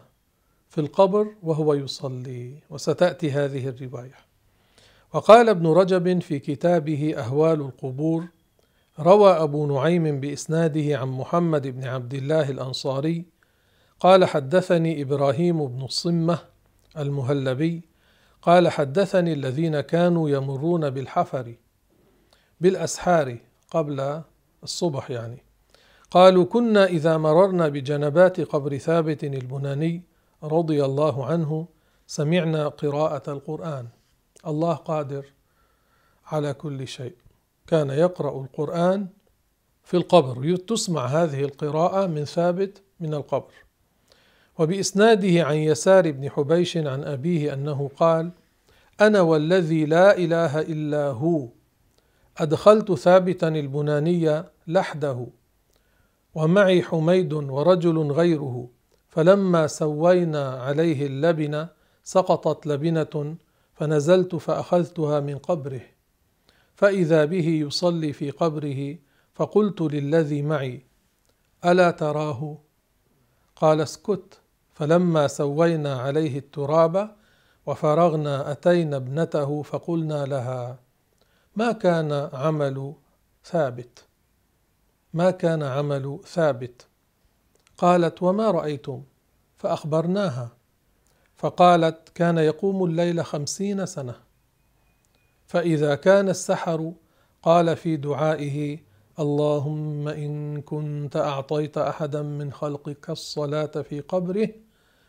في 0.69 0.81
القبر 0.81 1.27
وهو 1.43 1.73
يصلي. 1.73 2.53
وستأتي 2.69 3.31
هذه 3.31 3.69
الرواية. 3.69 4.24
وقال 5.13 5.49
ابن 5.49 5.67
رجب 5.67 6.21
في 6.21 6.39
كتابه 6.39 7.13
أهوال 7.17 7.61
القبور 7.61 8.27
روى 8.99 9.31
أبو 9.31 9.65
نعيم 9.65 10.19
بإسناده 10.19 10.97
عن 10.97 11.07
محمد 11.07 11.67
بن 11.67 11.83
عبد 11.83 12.13
الله 12.13 12.49
الأنصاري 12.49 13.25
قال 13.99 14.25
حدثني 14.25 15.01
إبراهيم 15.01 15.67
بن 15.67 15.83
الصمة 15.83 16.39
المهلبي 16.97 17.81
قال 18.41 18.69
حدثني 18.69 19.33
الذين 19.33 19.81
كانوا 19.81 20.29
يمرون 20.29 20.89
بالحفر 20.89 21.55
بالأسحار 22.61 23.37
قبل 23.71 24.21
الصبح 24.63 25.11
يعني 25.11 25.43
قالوا 26.11 26.45
كنا 26.45 26.85
إذا 26.85 27.17
مررنا 27.17 27.67
بجنبات 27.67 28.41
قبر 28.41 28.77
ثابت 28.77 29.23
البناني 29.23 30.03
رضي 30.43 30.85
الله 30.85 31.25
عنه 31.25 31.67
سمعنا 32.07 32.67
قراءة 32.67 33.31
القرآن. 33.31 33.87
الله 34.47 34.73
قادر 34.73 35.25
على 36.25 36.53
كل 36.53 36.87
شيء. 36.87 37.15
كان 37.67 37.89
يقرأ 37.89 38.41
القرآن 38.41 39.07
في 39.83 39.97
القبر. 39.97 40.55
تسمع 40.55 41.05
هذه 41.05 41.43
القراءة 41.43 42.07
من 42.07 42.25
ثابت 42.25 42.81
من 42.99 43.13
القبر. 43.13 43.53
وبإسناده 44.57 45.43
عن 45.43 45.55
يسار 45.55 46.11
بن 46.11 46.29
حبيش 46.29 46.77
عن 46.77 47.03
أبيه 47.03 47.53
أنه 47.53 47.89
قال 47.95 48.31
أنا 49.01 49.21
والذي 49.21 49.85
لا 49.85 50.17
إله 50.17 50.61
إلا 50.61 51.07
هو. 51.07 51.47
أدخلت 52.37 52.91
ثابتا 52.91 53.47
البناني 53.47 54.43
لحده 54.67 55.27
ومعي 56.35 56.83
حميد 56.83 57.33
ورجل 57.33 58.11
غيره. 58.11 58.69
فلما 59.09 59.67
سوينا 59.67 60.49
عليه 60.49 61.05
اللبنة 61.05 61.69
سقطت 62.03 62.67
لبنة 62.67 63.35
فنزلت 63.75 64.35
فأخذتها 64.35 65.19
من 65.19 65.37
قبره 65.37 65.81
فإذا 66.75 67.25
به 67.25 67.47
يصلي 67.47 68.13
في 68.13 68.31
قبره 68.31 68.97
فقلت 69.33 69.81
للذي 69.81 70.41
معي 70.41 70.85
ألا 71.65 71.91
تراه؟ 71.91 72.57
قال 73.55 73.81
اسكت 73.81 74.41
فلما 74.73 75.27
سوينا 75.27 75.99
عليه 75.99 76.37
التراب 76.37 77.15
وفرغنا 77.65 78.51
أتينا 78.51 78.95
ابنته 78.97 79.61
فقلنا 79.61 80.25
لها 80.25 80.79
ما 81.55 81.71
كان 81.71 82.29
عمل 82.33 82.93
ثابت؟ 83.45 84.05
ما 85.13 85.31
كان 85.31 85.63
عمل 85.63 86.19
ثابت؟ 86.25 86.87
قالت 87.77 88.23
وما 88.23 88.51
رأيتم؟ 88.51 89.03
فأخبرناها. 89.57 90.49
فقالت 91.45 92.09
كان 92.15 92.37
يقوم 92.37 92.83
الليل 92.83 93.25
خمسين 93.25 93.85
سنة. 93.85 94.15
فإذا 95.47 95.95
كان 95.95 96.29
السحر 96.29 96.93
قال 97.43 97.75
في 97.75 97.97
دعائه 97.97 98.79
اللهم 99.19 100.07
إن 100.07 100.61
كنت 100.61 101.15
أعطيت 101.15 101.77
أحدا 101.77 102.21
من 102.21 102.53
خلقك 102.53 103.09
الصلاة 103.09 103.65
في 103.65 103.99
قبره 103.99 104.49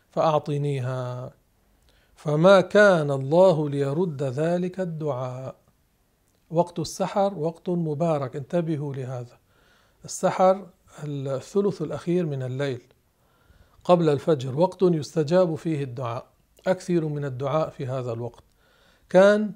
فأعطنيها. 0.09 1.31
فما 2.15 2.61
كان 2.61 3.11
الله 3.11 3.69
ليرد 3.69 4.23
ذلك 4.23 4.79
الدعاء. 4.79 5.55
وقت 6.49 6.79
السحر 6.79 7.33
وقت 7.33 7.69
مبارك. 7.69 8.35
انتبهوا 8.35 8.93
لهذا. 8.93 9.37
السحر 10.05 10.67
الثلث 11.03 11.81
الأخير 11.81 12.25
من 12.25 12.43
الليل. 12.43 12.81
قبل 13.87 14.09
الفجر 14.09 14.59
وقت 14.59 14.81
يستجاب 14.81 15.55
فيه 15.55 15.83
الدعاء 15.83 16.27
أكثر 16.67 17.05
من 17.05 17.25
الدعاء 17.25 17.69
في 17.69 17.87
هذا 17.87 18.13
الوقت. 18.13 18.43
كان 19.09 19.51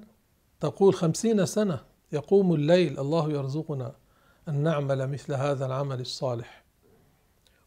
تقول 0.60 0.94
خمسين 0.94 1.46
سنة 1.46 1.80
يقوم 2.12 2.54
الليل 2.54 2.98
الله 2.98 3.30
يرزقنا 3.30 3.94
أن 4.48 4.62
نعمل 4.62 5.10
مثل 5.10 5.34
هذا 5.34 5.66
العمل 5.66 6.00
الصالح. 6.00 6.64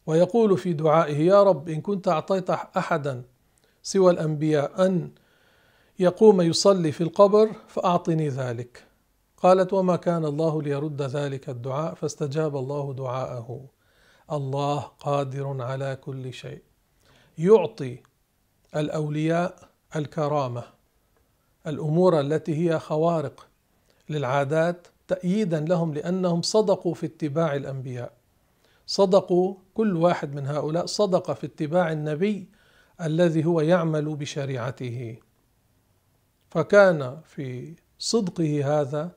ويقول 0.06 0.58
في 0.58 0.72
دعائه 0.72 1.16
يا 1.16 1.42
رب 1.42 1.68
إن 1.68 1.80
كنت 1.80 2.08
أعطيت 2.08 2.50
أحدا 2.50 3.22
سوى 3.82 4.12
الأنبياء 4.12 4.86
أن 4.86 5.10
يقوم 5.98 6.40
يصلي 6.40 6.92
في 6.92 7.00
القبر 7.00 7.50
فأعطني 7.68 8.28
ذلك. 8.28 8.84
قالت 9.36 9.72
وما 9.72 9.96
كان 9.96 10.24
الله 10.24 10.62
ليرد 10.62 11.02
ذلك 11.02 11.48
الدعاء 11.48 11.94
فاستجاب 11.94 12.56
الله 12.56 12.94
دعاءه. 12.94 13.75
الله 14.32 14.78
قادر 14.78 15.62
على 15.62 15.96
كل 15.96 16.32
شيء. 16.32 16.62
يعطي 17.38 17.98
الأولياء 18.76 19.68
الكرامة 19.96 20.64
الأمور 21.66 22.20
التي 22.20 22.70
هي 22.70 22.78
خوارق 22.78 23.46
للعادات 24.08 24.86
تأييدا 25.08 25.60
لهم 25.60 25.94
لأنهم 25.94 26.42
صدقوا 26.42 26.94
في 26.94 27.06
اتباع 27.06 27.56
الأنبياء. 27.56 28.12
صدقوا 28.86 29.54
كل 29.74 29.96
واحد 29.96 30.34
من 30.34 30.46
هؤلاء 30.46 30.86
صدق 30.86 31.32
في 31.32 31.46
اتباع 31.46 31.92
النبي 31.92 32.48
الذي 33.00 33.44
هو 33.44 33.60
يعمل 33.60 34.16
بشريعته. 34.16 35.16
فكان 36.50 37.20
في 37.24 37.74
صدقه 37.98 38.80
هذا 38.80 39.10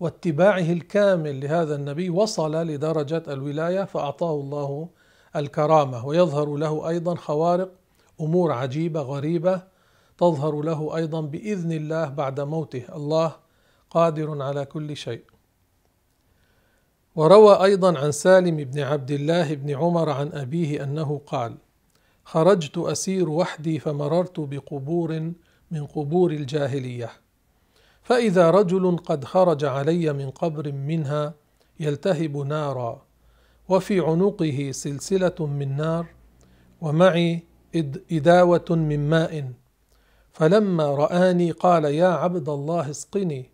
واتباعه 0.00 0.72
الكامل 0.72 1.40
لهذا 1.40 1.74
النبي 1.74 2.10
وصل 2.10 2.54
لدرجة 2.54 3.22
الولاية 3.28 3.84
فأعطاه 3.84 4.34
الله 4.34 4.88
الكرامة 5.36 6.06
ويظهر 6.06 6.56
له 6.56 6.88
أيضا 6.88 7.14
خوارق 7.14 7.70
أمور 8.20 8.52
عجيبة 8.52 9.00
غريبة 9.00 9.62
تظهر 10.18 10.62
له 10.62 10.96
أيضا 10.96 11.20
بإذن 11.20 11.72
الله 11.72 12.08
بعد 12.08 12.40
موته. 12.40 12.84
الله 12.94 13.36
قادر 13.90 14.42
على 14.42 14.64
كل 14.64 14.96
شيء. 14.96 15.22
وروى 17.16 17.64
أيضا 17.64 17.98
عن 17.98 18.12
سالم 18.12 18.56
بن 18.56 18.80
عبد 18.80 19.10
الله 19.10 19.54
بن 19.54 19.70
عمر 19.70 20.10
عن 20.10 20.32
أبيه 20.32 20.84
أنه 20.84 21.20
قال 21.26 21.56
خرجت 22.24 22.78
أسير 22.78 23.30
وحدي 23.30 23.78
فمررت 23.78 24.40
بقبور 24.40 25.32
من 25.70 25.86
قبور 25.86 26.30
الجاهلية 26.30 27.10
فإذا 28.04 28.50
رجل 28.50 28.96
قد 28.96 29.24
خرج 29.24 29.64
علي 29.64 30.12
من 30.12 30.30
قبر 30.30 30.72
منها 30.72 31.34
يلتهب 31.80 32.36
نارا 32.36 33.02
وفي 33.68 34.00
عنقه 34.00 34.70
سلسلة 34.72 35.46
من 35.46 35.76
نار 35.76 36.06
ومعي 36.80 37.42
إداوة 38.12 38.64
من 38.70 39.10
ماء. 39.10 39.52
فلما 40.32 40.90
رآني 40.90 41.50
قال 41.50 41.84
يا 41.84 42.08
عبد 42.08 42.48
الله 42.48 42.90
اسقني 42.90 43.50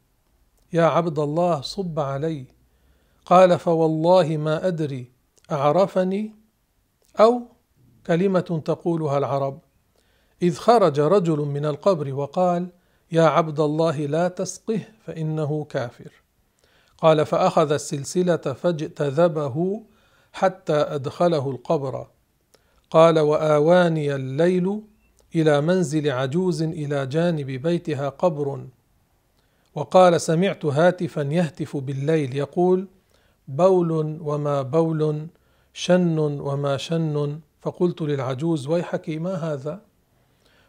يا 0.73 0.83
عبد 0.83 1.19
الله 1.19 1.61
صب 1.61 2.01
علي 2.01 2.47
قال 3.27 3.59
فوالله 3.59 4.37
ما 4.37 4.67
أدري 4.67 5.13
أعرفني؟ 5.53 6.35
أو 7.21 7.43
كلمة 8.07 8.63
تقولها 8.65 9.19
العرب 9.19 9.61
إذ 10.43 10.55
خرج 10.55 11.01
رجل 11.01 11.39
من 11.39 11.67
القبر 11.67 12.15
وقال 12.15 12.69
يا 13.13 13.23
عبد 13.23 13.61
الله 13.61 14.07
لا 14.07 14.29
تسقه 14.29 14.81
فإنه 15.07 15.65
كافر. 15.65 16.11
قال 16.99 17.27
فأخذ 17.27 17.73
السلسلة 17.73 18.37
فاجتذبه 18.37 19.83
حتى 20.33 20.73
أدخله 20.73 21.51
القبر. 21.51 22.07
قال 22.91 23.19
وآواني 23.19 24.15
الليل 24.15 24.83
إلى 25.35 25.61
منزل 25.61 26.11
عجوز 26.11 26.63
إلى 26.63 27.07
جانب 27.07 27.47
بيتها 27.47 28.09
قبر. 28.09 28.67
وقال 29.75 30.21
سمعت 30.21 30.65
هاتفا 30.65 31.21
يهتف 31.21 31.77
بالليل 31.77 32.37
يقول 32.37 32.89
بول 33.49 34.19
وما 34.23 34.63
بول 34.63 35.27
شن 35.73 36.19
وما 36.19 36.77
شن. 36.77 37.41
فقلت 37.61 38.03
للعجوز 38.03 38.67
ويحك 38.67 39.09
ما 39.09 39.35
هذا؟ 39.35 39.81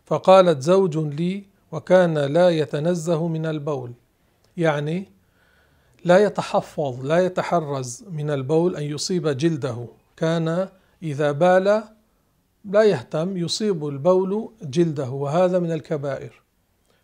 فقالت 0.05 0.61
زوج 0.61 0.97
لي 0.97 1.50
وكان 1.71 2.17
لا 2.17 2.49
يتنزه 2.49 3.27
من 3.27 3.45
البول. 3.45 3.91
يعني 4.57 5.09
لا 6.05 6.17
يتحفظ 6.17 7.05
لا 7.05 7.25
يتحرز 7.25 8.05
من 8.11 8.29
البول 8.29 8.75
أن 8.75 8.83
يصيب 8.83 9.27
جلده. 9.27 9.87
كان 10.17 10.69
إذا 11.03 11.31
بال 11.31 11.83
لا 12.65 12.83
يهتم 12.83 13.37
يصيب 13.37 13.87
البول 13.87 14.51
جلده 14.61 15.09
وهذا 15.09 15.59
من 15.59 15.71
الكبائر. 15.71 16.41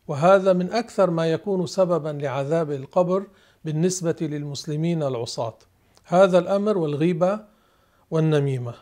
وهذا 0.07 0.53
من 0.53 0.71
أكثر 0.71 1.09
ما 1.09 1.31
يكون 1.31 1.67
سببا 1.67 2.09
لعذاب 2.09 2.71
القبر 2.71 3.24
بالنسبة 3.65 4.15
للمسلمين 4.21 5.03
العصاة. 5.03 5.57
هذا 6.03 6.39
الأمر 6.39 6.77
والغيبة 6.77 7.39
والنميمة. 8.12 8.73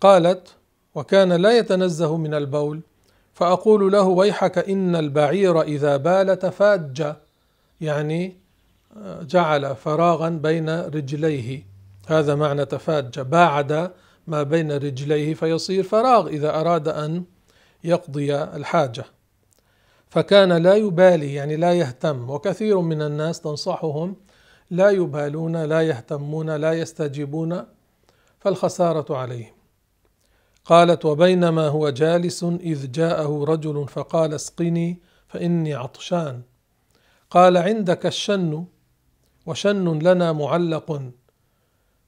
قالت 0.00 0.56
وكان 0.94 1.32
لا 1.32 1.58
يتنزه 1.58 2.16
من 2.16 2.34
البول 2.34 2.80
فأقول 3.34 3.92
له 3.92 4.02
ويحك 4.02 4.58
إن 4.58 4.96
البعير 4.96 5.62
إذا 5.62 5.96
بال 5.96 6.38
تفاج. 6.38 7.14
يعني 7.80 8.36
آه، 8.96 9.22
جعل 9.22 9.76
فراغا 9.76 10.28
بين 10.28 10.80
رجليه. 10.80 11.66
هذا 12.06 12.34
معنى 12.34 12.64
تفاج. 12.64 13.20
باعد 13.20 13.90
ما 14.26 14.42
بين 14.42 14.72
رجليه 14.72 15.34
فيصير 15.34 15.82
فراغ 15.82 16.28
إذا 16.28 16.60
أراد 16.60 16.88
أن 16.88 17.24
يقضي 17.84 18.34
الحاجة. 18.34 19.04
فكان 20.10 20.52
لا 20.52 20.74
يبالي 20.74 21.34
يعني 21.34 21.56
لا 21.56 21.72
يهتم. 21.72 22.30
وكثير 22.30 22.80
من 22.80 23.02
الناس 23.02 23.40
تنصحهم 23.40 24.16
لا 24.70 24.90
يبالون 24.90 25.56
لا 25.56 25.82
يهتمون 25.82 26.50
لا 26.50 26.72
يستجيبون 26.72 27.64
فالخسارة 28.40 29.16
عليهم. 29.16 29.61
قالت 30.64 31.04
وبينما 31.04 31.68
هو 31.68 31.90
جالس 31.90 32.44
إذ 32.44 32.90
جاءه 32.90 33.44
رجل 33.44 33.88
فقال 33.88 34.34
اسقني 34.34 35.00
فإني 35.28 35.74
عطشان. 35.74 36.42
قال 37.30 37.56
عندك 37.56 38.06
الشن؟ 38.06 38.64
وشن 39.46 39.98
لنا 39.98 40.32
معلق. 40.32 41.02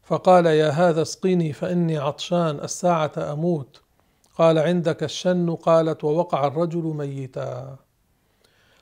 فقال 0.02 0.46
يا 0.46 0.70
هذا 0.70 1.02
اسقني 1.02 1.52
فإني 1.52 1.98
عطشان 1.98 2.60
الساعة 2.60 3.12
أموت. 3.18 3.80
قال 4.38 4.58
عندك 4.58 5.02
الشن؟ 5.02 5.54
قالت 5.54 6.04
ووقع 6.04 6.46
الرجل 6.46 6.82
ميتا. 6.82 7.76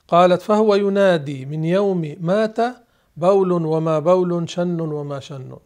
قالت 0.09 0.43
فهو 0.43 0.75
ينادي 0.75 1.47
من 1.47 1.65
يوم 1.65 2.17
مات 2.21 2.59
بول 3.17 3.53
وما 3.53 3.99
بول 3.99 4.51
شن 4.51 4.81
وما 4.81 5.21
شن. 5.21 5.57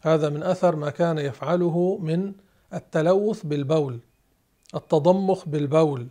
هذا 0.00 0.28
من 0.28 0.42
أثر 0.42 0.76
ما 0.76 0.90
كان 0.90 1.18
يفعله 1.18 1.98
من 2.02 2.32
التلوث 2.74 3.46
بالبول 3.46 4.00
التضمخ 4.74 5.48
بالبول. 5.48 6.06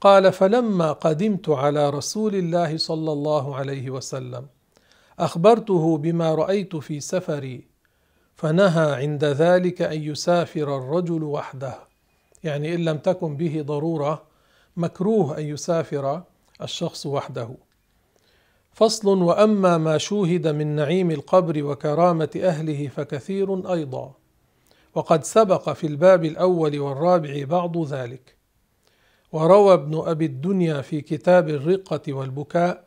قال 0.00 0.32
فلما 0.32 0.92
قدمت 0.92 1.48
على 1.48 1.90
رسول 1.90 2.34
الله 2.34 2.76
صلى 2.76 3.12
الله 3.12 3.56
عليه 3.56 3.90
وسلم 3.90 4.46
أخبرته 5.18 5.98
بما 5.98 6.34
رأيت 6.34 6.76
في 6.76 7.00
سفري 7.00 7.64
فنهى 8.34 8.94
عند 8.94 9.24
ذلك 9.24 9.82
أن 9.82 10.02
يسافر 10.02 10.76
الرجل 10.76 11.22
وحده. 11.22 11.78
يعني 12.44 12.74
إن 12.74 12.84
لم 12.84 12.98
تكن 12.98 13.36
به 13.36 13.62
ضرورة 13.62 14.22
مكروه 14.76 15.38
أن 15.38 15.44
يسافر 15.44 16.22
الشخص 16.62 17.06
وحده. 17.06 17.48
فصل 18.72 19.22
وأما 19.22 19.78
ما 19.78 19.98
شوهد 19.98 20.48
من 20.48 20.66
نعيم 20.66 21.10
القبر 21.10 21.64
وكرامة 21.64 22.30
أهله 22.36 22.88
فكثير 22.88 23.72
أيضا. 23.72 24.14
وقد 24.94 25.24
سبق 25.24 25.72
في 25.72 25.86
الباب 25.86 26.24
الأول 26.24 26.78
والرابع 26.78 27.44
بعض 27.44 27.86
ذلك. 27.86 28.36
وروى 29.32 29.74
ابن 29.74 30.02
أبي 30.06 30.26
الدنيا 30.26 30.80
في 30.80 31.00
كتاب 31.00 31.48
الرقة 31.48 32.12
والبكاء 32.12 32.84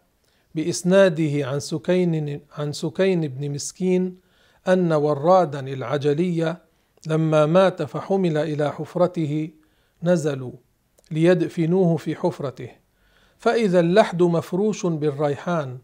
بإسناده 0.56 1.48
عن 1.48 1.60
سكين 1.60 2.42
عن 2.58 2.74
سكين 2.74 3.28
بن 3.28 3.52
مسكين 3.52 4.18
أن 4.68 4.94
ورادا 4.94 5.60
العجلي 5.60 6.58
لما 7.08 7.46
مات 7.46 7.82
فحمل 7.84 8.38
إلى 8.38 8.72
حفرته 8.72 9.50
نزلوا 10.04 10.52
ليدفنوه 11.12 11.98
في 11.98 12.16
حفرته. 12.16 12.70
فإذا 13.38 13.80
اللحد 13.80 14.24
مفروش 14.24 14.86
بالريحان 14.86 15.78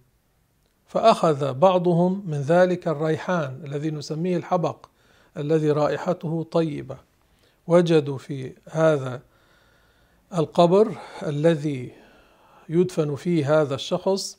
فأخذ 0.86 1.54
بعضهم 1.54 2.24
من 2.28 2.42
ذلك 2.42 2.88
الريحان 2.88 3.62
الذي 3.66 3.92
نسميه 3.92 4.38
الحبق. 4.38 4.86
الذي 5.38 5.72
رائحته 5.72 6.48
طيبة. 6.52 6.98
وجدوا 7.68 8.18
في 8.18 8.54
هذا 8.70 9.22
القبر 10.38 10.96
الذي 11.24 11.92
يدفن 12.70 13.16
فيه 13.16 13.62
هذا 13.62 13.76
الشخص 13.76 14.38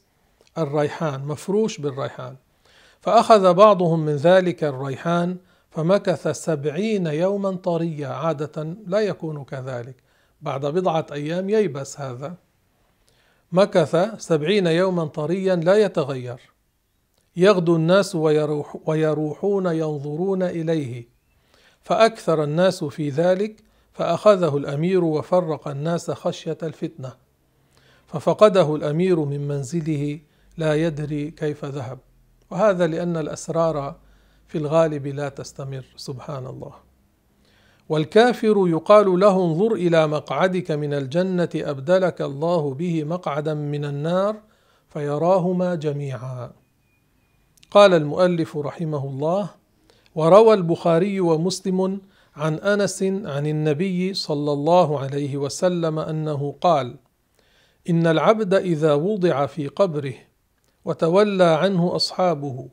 الريحان 0.59 1.25
مفروش 1.25 1.81
بالريحان. 1.81 2.37
فأخذ 3.01 3.55
بعضهم 3.55 4.01
من 4.01 4.17
ذلك 4.17 4.65
الريحان 4.65 5.37
فمكث 5.71 6.29
سبعين 6.29 7.07
يوما 7.07 7.51
طريا 7.57 8.09
عادة 8.09 8.77
لا 8.87 9.01
يكون 9.01 9.45
كذلك. 9.45 9.97
بعد 10.43 10.67
بضعة 10.67 11.07
أيام 11.13 11.51
ييبس 11.51 12.01
هذا. 12.01 12.35
مكث 13.53 13.97
سبعين 14.19 14.67
يوما 14.67 15.05
طريا 15.05 15.57
لا 15.57 15.75
يتغير. 15.75 16.54
يغدو 17.37 17.77
الناس 17.77 18.15
ويروح 18.15 18.77
ويروحون 18.87 19.67
ينظرون 19.67 20.43
إليه. 20.43 21.09
فأكثر 21.83 22.45
الناس 22.45 22.85
في 22.85 23.09
ذلك 23.09 23.63
فأخذه 23.93 24.57
الأمير 24.57 25.05
وفرق 25.05 25.69
الناس 25.69 26.11
خشية 26.11 26.59
الفتنة. 26.63 27.13
ففقده 28.07 28.77
الأمير 28.77 29.21
من 29.21 29.49
منزله 29.49 30.21
لا 30.57 30.75
يدري 30.75 31.31
كيف 31.31 31.65
ذهب. 31.65 31.99
وهذا 32.51 32.87
لأن 32.87 33.17
الأسرار 33.17 33.97
في 34.47 34.59
الغالب 34.59 35.07
لا 35.07 35.29
تستمر 35.29 35.85
سبحان 35.97 36.47
الله. 36.47 36.73
والكافر 37.89 38.65
يقال 38.69 39.21
له 39.21 39.45
انظر 39.45 39.73
إلى 39.73 40.07
مقعدك 40.07 40.71
من 40.71 40.95
الجنة 40.95 41.49
أبدلك 41.55 42.23
الله 42.23 42.75
به 42.75 43.05
مقعدا 43.05 43.55
من 43.55 43.85
النار 43.85 44.37
فيراهما 44.89 45.75
جميعا. 45.75 46.64
قال 47.75 47.95
المؤلف 47.95 48.57
رحمه 48.57 49.05
الله 49.05 49.51
وروى 50.15 50.55
البخاري 50.55 51.21
ومسلم 51.21 52.01
عن 52.37 52.55
أنس 52.55 53.03
عن 53.03 53.47
النبي 53.47 54.15
صلى 54.15 54.53
الله 54.53 55.01
عليه 55.01 55.37
وسلم 55.37 55.99
أنه 55.99 56.55
قال 56.61 56.97
إن 57.91 58.07
العبد 58.07 58.55
إذا 58.55 58.95
وضع 58.95 59.47
في 59.47 59.69
قبره 59.69 60.15
وتولى 60.85 61.45
عنه 61.45 61.97
أصحابه 61.97 62.69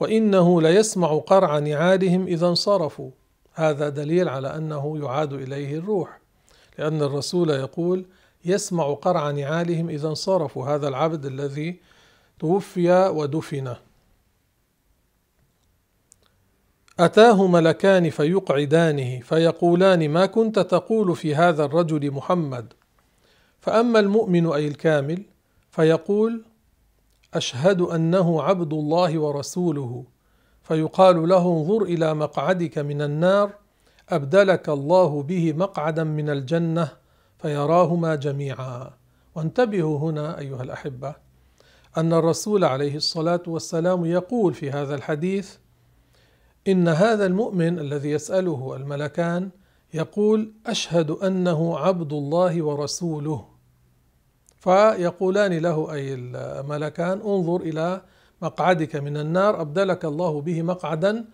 وإنه 0.00 0.62
ليسمع 0.62 1.18
قرع 1.18 1.58
نعالهم 1.58 2.26
إذا 2.26 2.48
انصرفوا. 2.48 3.10
هذا 3.54 3.88
دليل 3.88 4.28
على 4.28 4.56
أنه 4.56 4.98
يعاد 4.98 5.32
إليه 5.32 5.78
الروح 5.78 6.20
لأن 6.78 7.02
الرسول 7.02 7.50
يقول 7.50 8.06
يسمع 8.44 8.94
قرع 8.94 9.30
نعالهم 9.30 9.88
إذا 9.88 10.08
انصرفوا. 10.08 10.66
هذا 10.66 10.88
العبد 10.88 11.26
الذي 11.26 11.80
توفي 12.38 13.08
ودفن. 13.08 13.74
أتاه 17.04 17.46
ملكان 17.46 18.10
فيقعدانه 18.10 19.20
فيقولان 19.20 20.08
ما 20.08 20.26
كنت 20.26 20.58
تقول 20.58 21.16
في 21.16 21.34
هذا 21.34 21.64
الرجل 21.64 22.10
محمد؟ 22.10 22.72
فأما 23.60 24.00
المؤمن 24.00 24.46
أي 24.46 24.68
الكامل 24.68 25.22
فيقول 25.70 26.44
أشهد 27.34 27.80
أنه 27.80 28.42
عبد 28.42 28.72
الله 28.72 29.18
ورسوله. 29.18 30.04
فيقال 30.62 31.28
له 31.28 31.46
انظر 31.46 31.82
إلى 31.82 32.14
مقعدك 32.14 32.78
من 32.78 33.02
النار 33.02 33.50
أبدلك 34.08 34.68
الله 34.68 35.22
به 35.22 35.52
مقعدا 35.52 36.04
من 36.04 36.30
الجنة 36.30 36.88
فيراهما 37.38 38.14
جميعا. 38.14 38.90
وانتبهوا 39.34 39.98
هنا 39.98 40.38
أيها 40.38 40.62
الأحبة 40.62 41.14
أن 41.96 42.12
الرسول 42.12 42.64
عليه 42.64 42.96
الصلاة 42.96 43.42
والسلام 43.46 44.04
يقول 44.04 44.54
في 44.54 44.70
هذا 44.70 44.94
الحديث 44.94 45.56
إن 46.70 46.88
هذا 46.88 47.26
المؤمن 47.26 47.78
الذي 47.78 48.10
يسأله 48.10 48.76
الملكان 48.76 49.50
يقول 49.94 50.52
أشهد 50.66 51.10
أنه 51.10 51.78
عبد 51.78 52.12
الله 52.12 52.62
ورسوله. 52.62 53.44
فيقولان 54.58 55.58
له 55.58 55.92
أي 55.92 56.14
الملكان 56.14 57.20
انظر 57.20 57.56
إلى 57.60 58.02
مقعدك 58.42 58.96
من 58.96 59.16
النار 59.16 59.60
أبدلك 59.60 60.04
الله 60.04 60.40
به 60.40 60.62
مقعدا 60.62 61.24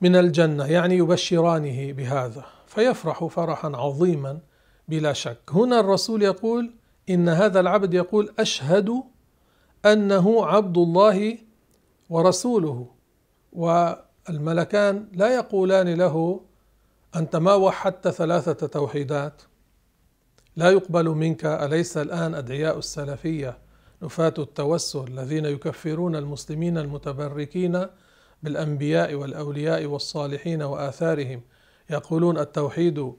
من 0.00 0.16
الجنة 0.16 0.66
يعني 0.66 0.96
يبشرانه 0.96 1.92
بهذا. 1.92 2.44
فيفرح 2.66 3.24
فرحا 3.24 3.68
عظيما 3.74 4.38
بلا 4.88 5.12
شك. 5.12 5.38
هنا 5.50 5.80
الرسول 5.80 6.22
يقول 6.22 6.74
إن 7.10 7.28
هذا 7.28 7.60
العبد 7.60 7.94
يقول 7.94 8.34
أشهد 8.38 9.02
أنه 9.86 10.46
عبد 10.46 10.78
الله 10.78 11.38
ورسوله. 12.10 12.86
والملكان 14.28 15.08
لا 15.12 15.34
يقولان 15.34 15.94
له 15.94 16.40
انت 17.16 17.36
ما 17.36 17.54
وحدت 17.54 18.08
ثلاثة 18.08 18.66
توحيدات. 18.66 19.42
لا 20.56 20.70
يقبل 20.70 21.08
منك 21.08 21.44
أليس 21.44 21.96
الآن 21.96 22.34
أدعياء 22.34 22.78
السلفية 22.78 23.58
نفاة 24.02 24.34
التوسل 24.38 25.04
الذين 25.08 25.44
يكفرون 25.44 26.16
المسلمين 26.16 26.78
المتبركين 26.78 27.86
بالأنبياء 28.42 29.14
والأولياء 29.14 29.86
والصالحين 29.86 30.62
وآثارهم؟ 30.62 31.40
يقولون 31.90 32.38
التوحيد 32.38 33.12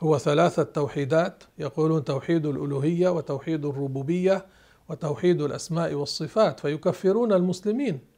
هو 0.00 0.18
ثلاثة 0.18 0.62
توحيدات. 0.62 1.44
يقولون 1.58 2.04
توحيد 2.04 2.46
الألوهية 2.46 3.08
وتوحيد 3.08 3.64
الربوبية 3.64 4.46
وتوحيد 4.88 5.40
الأسماء 5.40 5.94
والصفات. 5.94 6.60
فيكفرون 6.60 7.32
المسلمين. 7.32 8.13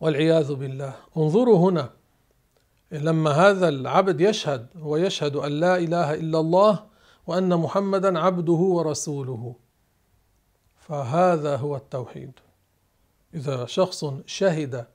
والعياذ 0.00 0.54
بالله. 0.54 0.94
انظروا 1.16 1.70
هنا. 1.70 1.90
لما 2.92 3.30
هذا 3.30 3.68
العبد 3.68 4.20
يشهد 4.20 4.66
هو 4.76 4.96
يشهد 4.96 5.36
أن 5.36 5.52
لا 5.52 5.76
إله 5.76 6.14
إلا 6.14 6.40
الله 6.40 6.84
وأن 7.26 7.56
محمدا 7.56 8.18
عبده 8.18 8.52
ورسوله. 8.52 9.54
فهذا 10.76 11.56
هو 11.56 11.76
التوحيد. 11.76 12.32
إذا 13.34 13.66
شخص 13.66 14.04
شهد 14.26 14.86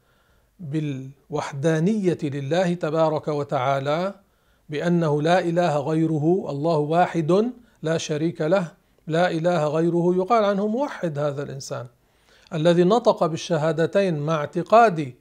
بالوحدانية 0.59 2.17
لله 2.23 2.73
تبارك 2.73 3.27
وتعالى 3.27 4.13
بأنه 4.69 5.21
لا 5.21 5.39
إله 5.39 5.79
غيره 5.79 6.45
الله 6.49 6.77
واحد 6.77 7.51
لا 7.81 7.97
شريك 7.97 8.41
له 8.41 8.71
لا 9.07 9.31
إله 9.31 9.67
غيره 9.67 10.15
يقال 10.15 10.43
عنه 10.43 10.67
موحد 10.67 11.19
هذا 11.19 11.43
الإنسان. 11.43 11.87
الذي 12.53 12.84
نطق 12.84 13.25
بالشهادتين 13.25 14.19
مع 14.19 14.36
اعتقاد 14.36 15.13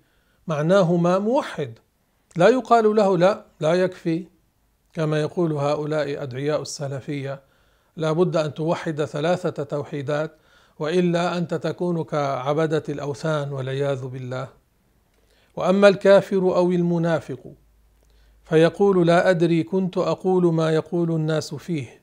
معناهما 0.47 1.19
موحد. 1.19 1.79
لا 2.37 2.49
يقال 2.49 2.97
له 2.97 3.19
لا 3.19 3.45
لا 3.61 3.75
يكفي. 3.75 4.27
كما 4.93 5.21
يقول 5.21 5.53
هؤلاء 5.53 6.23
أدعياء 6.23 6.63
السلفية 6.63 7.41
لا 7.97 8.13
بد 8.13 8.37
أن 8.37 8.55
توحد 8.55 9.05
ثلاثة 9.05 9.63
توحيدات 9.63 10.37
وإلا 10.79 11.39
أنت 11.39 11.55
تكون 11.55 12.05
كعبدة 12.05 12.83
الأوثان 12.89 13.53
والعياذ 13.53 14.07
بالله. 14.07 14.49
وأما 15.57 15.89
الكافر 15.89 16.57
أو 16.57 16.71
المنافق 16.71 17.53
فيقول 18.45 19.07
لا 19.07 19.31
أدري 19.31 19.63
كنت 19.63 19.99
أقول 19.99 20.55
ما 20.55 20.71
يقول 20.71 21.11
الناس 21.11 21.55
فيه. 21.55 22.03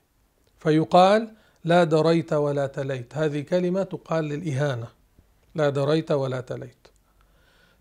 فيقال 0.58 1.28
لا 1.64 1.84
دريت 1.84 2.32
ولا 2.32 2.66
تليت. 2.66 3.16
هذه 3.16 3.40
كلمة 3.40 3.82
تقال 3.82 4.24
للإهانة. 4.24 5.01
لا 5.54 5.70
دريت 5.70 6.10
ولا 6.12 6.40
تليت. 6.40 6.88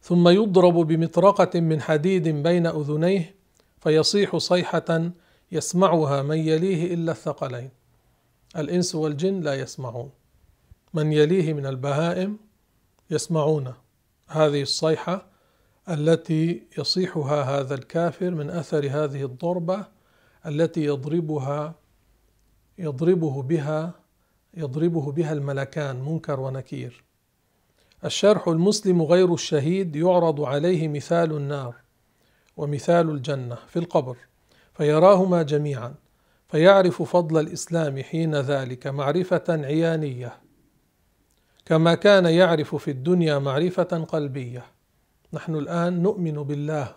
ثم 0.02 0.28
يضرب 0.28 0.74
بمطرقة 0.74 1.60
من 1.60 1.82
حديد 1.82 2.28
بين 2.28 2.68
أذنيه 2.68 3.36
فيصيح 3.80 4.38
صيحة 4.38 5.12
يسمعها 5.52 6.22
من 6.22 6.38
يليه 6.38 6.94
إلا 6.94 7.12
الثقلين. 7.12 7.70
الإنس 8.58 8.96
والجن 8.96 9.42
لا 9.42 9.54
يسمعون. 9.56 10.10
من 10.94 11.14
يليه 11.14 11.54
من 11.54 11.66
البهائم 11.66 12.38
يسمعون 13.12 13.74
هذه 14.28 14.62
الصيحة 14.62 15.26
التي 15.90 16.64
يصيحها 16.78 17.44
هذا 17.44 17.76
الكافر 17.76 18.32
من 18.32 18.50
أثر 18.50 18.86
هذه 18.86 19.24
الضربة 19.24 19.86
التي 20.46 20.86
يضربها 20.86 21.76
يضربه 22.78 23.42
بها 23.42 23.94
يضربه 24.54 25.12
بها 25.12 25.34
الملكان 25.34 25.96
منكر 25.96 26.40
ونكير. 26.40 27.04
الشرح 28.06 28.48
المسلم 28.48 29.02
غير 29.02 29.34
الشهيد 29.34 29.96
يعرض 29.96 30.42
عليه 30.42 30.88
مثال 30.88 31.32
النار 31.32 31.76
ومثال 32.58 33.10
الجنة 33.10 33.56
في 33.68 33.80
القبر 33.80 34.18
فيراهما 34.74 35.44
جميعا 35.44 35.96
فيعرف 36.50 37.02
فضل 37.02 37.40
الإسلام 37.40 38.04
حين 38.04 38.36
ذلك 38.36 38.88
معرفة 38.88 39.44
عيانية 39.50 40.42
كما 41.66 41.96
كان 41.96 42.26
يعرف 42.26 42.76
في 42.76 42.92
الدنيا 42.92 43.40
معرفة 43.40 43.84
قلبية. 43.84 44.66
نحن 45.34 45.56
الآن 45.56 46.02
نؤمن 46.02 46.34
بالله 46.34 46.96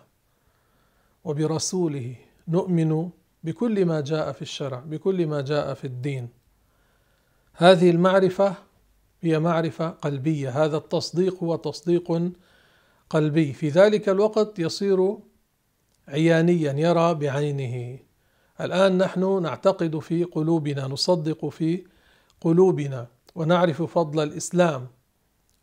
وبرسوله 1.23 2.15
نؤمن 2.47 3.09
بكل 3.43 3.85
ما 3.85 4.01
جاء 4.01 4.31
في 4.31 4.41
الشرع 4.41 4.79
بكل 4.79 5.27
ما 5.27 5.41
جاء 5.41 5.73
في 5.73 5.85
الدين. 5.85 6.29
هذه 7.53 7.89
المعرفة 7.89 8.55
هي 9.21 9.39
معرفة 9.39 9.89
قلبية. 9.89 10.65
هذا 10.65 10.77
التصديق 10.77 11.43
هو 11.43 11.55
تصديق 11.55 12.31
قلبي. 13.09 13.53
في 13.53 13.69
ذلك 13.69 14.09
الوقت 14.09 14.59
يصير 14.59 15.17
عيانيا 16.07 16.73
يرى 16.73 17.13
بعينه. 17.13 17.99
الآن 18.61 18.97
نحن 18.97 19.41
نعتقد 19.41 19.99
في 19.99 20.23
قلوبنا 20.23 20.87
نصدق 20.87 21.45
في 21.49 21.83
قلوبنا 22.41 23.07
ونعرف 23.35 23.81
فضل 23.81 24.23
الإسلام. 24.23 24.87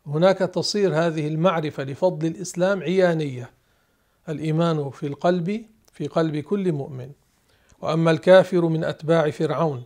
هناك 0.07 0.37
تصير 0.37 0.95
هذه 0.95 1.27
المعرفة 1.27 1.83
لفضل 1.83 2.27
الإسلام 2.27 2.81
عيانية. 2.81 3.51
الإيمان 4.29 4.89
في 4.89 5.07
القلب 5.07 5.65
في 5.91 6.07
قلب 6.07 6.37
كل 6.37 6.71
مؤمن. 6.71 7.11
وأما 7.81 8.11
الكافر 8.11 8.65
من 8.65 8.83
أتباع 8.83 9.29
فرعون 9.29 9.83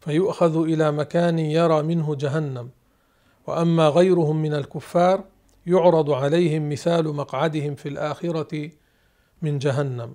فيؤخذ 0.00 0.56
إلى 0.56 0.92
مكان 0.92 1.38
يرى 1.38 1.82
منه 1.82 2.14
جهنم. 2.14 2.70
وأما 3.46 3.88
غيرهم 3.88 4.42
من 4.42 4.54
الكفار 4.54 5.24
يعرض 5.66 6.10
عليهم 6.10 6.68
مثال 6.68 7.14
مقعدهم 7.14 7.74
في 7.74 7.88
الآخرة 7.88 8.70
من 9.42 9.58
جهنم. 9.58 10.14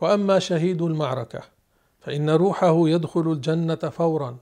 وأما 0.00 0.38
شهيد 0.38 0.82
المعركة 0.82 1.42
فإن 2.00 2.30
روحه 2.30 2.88
يدخل 2.88 3.32
الجنة 3.32 3.74
فورا 3.74 4.36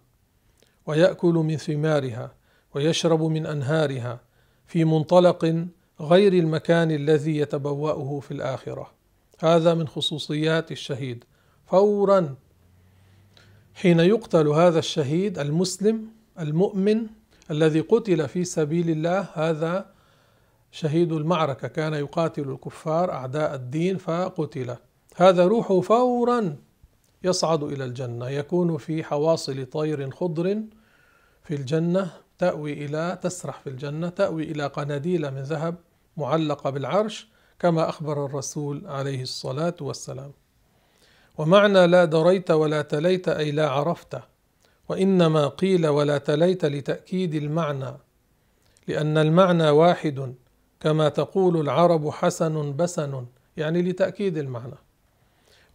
ويأكل 0.87 1.35
من 1.35 1.57
ثمارها 1.57 2.35
ويشرب 2.75 3.23
من 3.23 3.47
أنهارها 3.47 4.21
في 4.67 4.85
منطلق 4.85 5.67
غير 6.01 6.33
المكان 6.33 6.91
الذي 6.91 7.37
يتبوأه 7.37 8.21
في 8.21 8.31
الآخرة. 8.31 8.91
هذا 9.39 9.75
من 9.75 9.89
خصوصيات 9.89 10.73
الشهيد. 10.73 11.25
فورا 11.67 12.35
حين 13.75 14.01
يقتل 14.01 14.49
هذا 14.49 14.79
الشهيد 14.79 15.39
المسلم 15.39 16.09
المؤمن 16.39 17.07
الذي 17.51 17.81
قتل 17.81 18.29
في 18.29 18.45
سبيل 18.45 18.91
الله 18.91 19.27
هذا 19.35 19.87
شهيد 20.73 21.13
المعركة. 21.13 21.69
كان 21.69 21.95
يقاتل 21.95 22.51
الكفار 22.51 23.13
أعداء 23.13 23.55
الدين 23.55 23.97
فقتل. 23.97 24.77
هذا 25.17 25.47
روحه 25.47 25.81
فورا 25.81 26.57
يصعد 27.25 27.63
إلى 27.63 27.85
الجنة. 27.85 28.29
يكون 28.29 28.77
في 28.77 29.05
حواصل 29.05 29.67
طير 29.67 30.11
خضر 30.11 30.63
في 31.45 31.55
الجنة 31.55 32.11
تأوي 32.39 32.73
إلى 32.73 33.19
تسرح 33.23 33.61
في 33.61 33.71
الجنة 33.71 34.09
تأوي 34.09 34.43
إلى 34.43 34.67
قناديل 34.67 35.31
من 35.31 35.43
ذهب 35.43 35.75
معلقة 36.17 36.71
بالعرش 36.71 37.29
كما 37.59 37.89
أخبر 37.89 38.27
الرسول 38.27 38.87
عليه 38.87 39.23
الصلاة 39.23 39.75
والسلام. 39.81 40.33
ومعنى 41.39 41.87
لا 41.87 42.05
دريت 42.05 42.51
ولا 42.51 42.83
تليت 42.83 43.29
أي 43.29 43.51
لا 43.51 43.71
عرفت. 43.71 44.19
وإنما 44.89 45.49
قيل 45.49 45.87
ولا 45.87 46.19
تليت 46.19 46.65
لتأكيد 46.65 47.35
المعنى 47.35 47.93
لأن 48.89 49.19
المعنى 49.19 49.71
واحد 49.71 50.35
كما 50.81 51.09
تقول 51.09 51.61
العرب 51.61 52.11
حسن 52.11 52.77
بسن 52.77 53.27
يعني 53.57 53.83
لتأكيد 53.83 54.39
المعنى. 54.39 54.75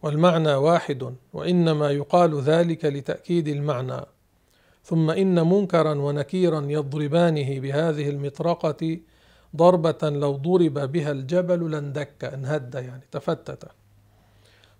والمعنى 0.02 0.54
واحد 0.54 1.14
وإنما 1.32 1.90
يقال 1.90 2.40
ذلك 2.40 2.84
لتأكيد 2.84 3.48
المعنى. 3.48 4.00
ثم 4.84 5.10
إن 5.10 5.48
منكرا 5.48 5.94
ونكيرا 5.94 6.60
يضربانه 6.60 7.60
بهذه 7.60 8.10
المطرقة 8.10 8.98
ضربة 9.56 10.08
لو 10.08 10.32
ضرب 10.36 10.92
بها 10.92 11.10
الجبل 11.10 11.70
لاندك 11.70 12.24
انهد 12.24 12.74
يعني 12.74 13.04
تفتت. 13.12 13.64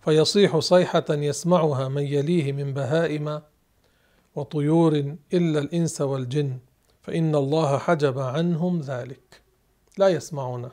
فيصيح 0.01 0.59
صيحة 0.59 1.05
يسمعها 1.11 1.89
من 1.89 2.03
يليه 2.03 2.53
من 2.53 2.73
بهائم 2.75 3.41
وطيور 4.35 5.17
إلا 5.33 5.59
الإنس 5.59 6.01
والجن 6.01 6.59
فإن 7.03 7.35
الله 7.35 7.79
حجب 7.79 8.19
عنهم 8.19 8.81
ذلك. 8.81 9.43
لا 9.99 10.09
يسمعونه 10.09 10.71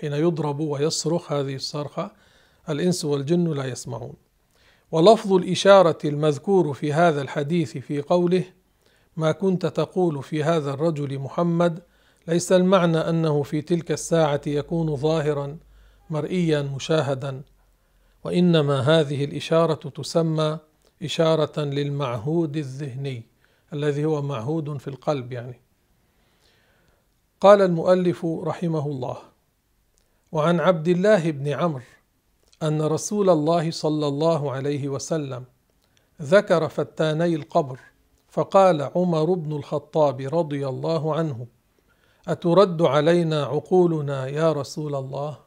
حين 0.00 0.12
يضرب 0.12 0.60
ويصرخ 0.60 1.32
هذه 1.32 1.54
الصرخة 1.54 2.10
الإنس 2.68 3.04
والجن 3.04 3.52
لا 3.52 3.64
يسمعون. 3.64 4.14
ولفظ 4.92 5.32
الإشارة 5.32 5.98
المذكور 6.04 6.72
في 6.72 6.92
هذا 6.92 7.22
الحديث 7.22 7.78
في 7.78 8.00
قوله 8.00 8.44
ما 9.16 9.32
كنت 9.32 9.66
تقول 9.66 10.22
في 10.22 10.44
هذا 10.44 10.70
الرجل 10.70 11.18
محمد 11.18 11.82
ليس 12.28 12.52
المعنى 12.52 12.98
أنه 12.98 13.42
في 13.42 13.62
تلك 13.62 13.92
الساعة 13.92 14.40
يكون 14.46 14.96
ظاهرا 14.96 15.58
مرئيا 16.10 16.62
مشاهدا 16.62 17.42
وإنما 18.24 18.80
هذه 18.80 19.24
الإشارة 19.24 19.74
تسمى 19.74 20.58
إشارة 21.02 21.60
للمعهود 21.60 22.56
الذهني 22.56 23.22
الذي 23.72 24.04
هو 24.04 24.22
معهود 24.22 24.76
في 24.76 24.88
القلب 24.88 25.32
يعني. 25.32 25.60
قال 27.40 27.62
المؤلف 27.62 28.24
رحمه 28.24 28.86
الله 28.86 29.18
وعن 30.32 30.60
عبد 30.60 30.88
الله 30.88 31.30
بن 31.30 31.48
عمرو 31.48 31.82
أن 32.62 32.82
رسول 32.82 33.30
الله 33.30 33.70
صلى 33.70 34.06
الله 34.06 34.52
عليه 34.52 34.88
وسلم 34.88 35.44
ذكر 36.22 36.68
فتاني 36.68 37.34
القبر 37.34 37.78
فقال 38.28 38.82
عمر 38.82 39.34
بن 39.34 39.52
الخطاب 39.52 40.20
رضي 40.20 40.68
الله 40.68 41.14
عنه 41.14 41.46
أترد 42.28 42.82
علينا 42.82 43.44
عقولنا 43.44 44.26
يا 44.26 44.52
رسول 44.52 44.94
الله؟ 44.94 45.38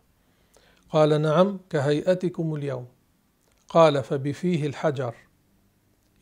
قال 0.90 1.22
نعم 1.22 1.60
كهيئتكم 1.70 2.56
اليوم. 2.56 2.88
قال 3.70 4.04
فبفيه 4.04 4.68
الحجر. 4.68 5.16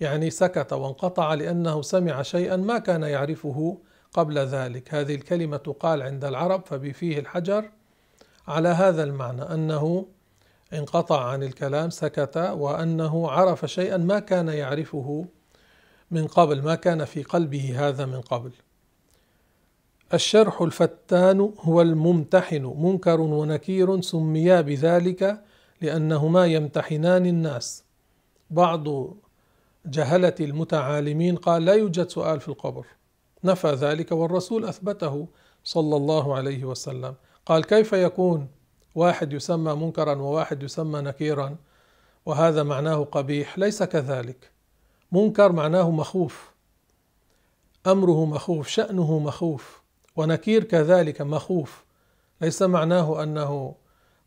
يعني 0.02 0.30
سكت 0.30 0.74
وانقطع 0.74 1.34
لأنه 1.34 1.82
سمع 1.82 2.22
شيئا 2.22 2.56
ما 2.56 2.78
كان 2.78 3.04
يعرفه 3.04 3.78
قبل 4.14 4.40
ذلك. 4.40 4.94
هذه 4.94 5.16
الكلمة 5.16 5.58
تقال 5.58 6.02
عند 6.02 6.26
العرب 6.26 6.66
فبفيه 6.66 7.20
الحجر. 7.20 7.70
على 8.48 8.70
هذا 8.70 9.04
المعنى 9.04 9.42
أنه 9.42 10.06
انقطع 10.74 11.26
عن 11.26 11.44
الكلام 11.44 11.90
سكت 11.90 12.38
وأنه 12.38 13.30
عرف 13.32 13.66
شيئا 13.66 13.98
ما 13.98 14.20
كان 14.20 14.48
يعرفه 14.48 15.26
من 16.12 16.28
قبل 16.28 16.62
ما 16.62 16.76
كان 16.76 17.06
في 17.06 17.24
قلبه 17.24 17.88
هذا 17.88 18.06
من 18.06 18.22
قبل. 18.22 18.52
الشرح 20.14 20.62
الفتان 20.62 21.54
هو 21.60 21.82
الممتحن 21.82 22.74
منكر 22.78 23.22
ونكير 23.22 24.02
سميا 24.02 24.62
بذلك 24.62 25.42
لأنهما 25.82 26.46
يمتحنان 26.46 27.26
الناس. 27.26 27.84
بعض 28.50 28.88
جهله 29.86 30.36
المتعالمين 30.39 31.36
قال 31.36 31.65
لا 31.65 31.74
يوجد 31.74 32.10
سؤال 32.10 32.39
في 32.39 32.48
القبر. 32.48 32.86
نفى 33.43 33.71
ذلك 33.71 34.12
والرسول 34.12 34.65
أثبته 34.65 35.28
صلى 35.63 35.95
الله 35.95 36.36
عليه 36.36 36.65
وسلم. 36.65 37.15
قال 37.45 37.65
كيف 37.65 37.93
يكون 37.93 38.48
واحد 38.95 39.34
يسمى 39.34 39.74
منكرا 39.74 40.15
وواحد 40.15 40.63
يسمى 40.63 41.02
نكيرا؟ 41.02 41.56
وهذا 42.26 42.63
معناه 42.63 43.04
قبيح 43.04 43.60
ليس 43.60 43.84
كذلك. 43.84 44.52
منكر 45.12 45.52
معناه 45.52 45.91
مخوف. 45.91 46.52
أمره 47.88 48.26
مخوف 48.26 48.67
شأنه 48.67 49.19
مخوف. 49.19 49.82
ونكير 50.15 50.63
كذلك 50.63 51.21
مخوف. 51.21 51.86
ليس 52.41 52.62
معناه 52.62 53.24
أنه 53.24 53.76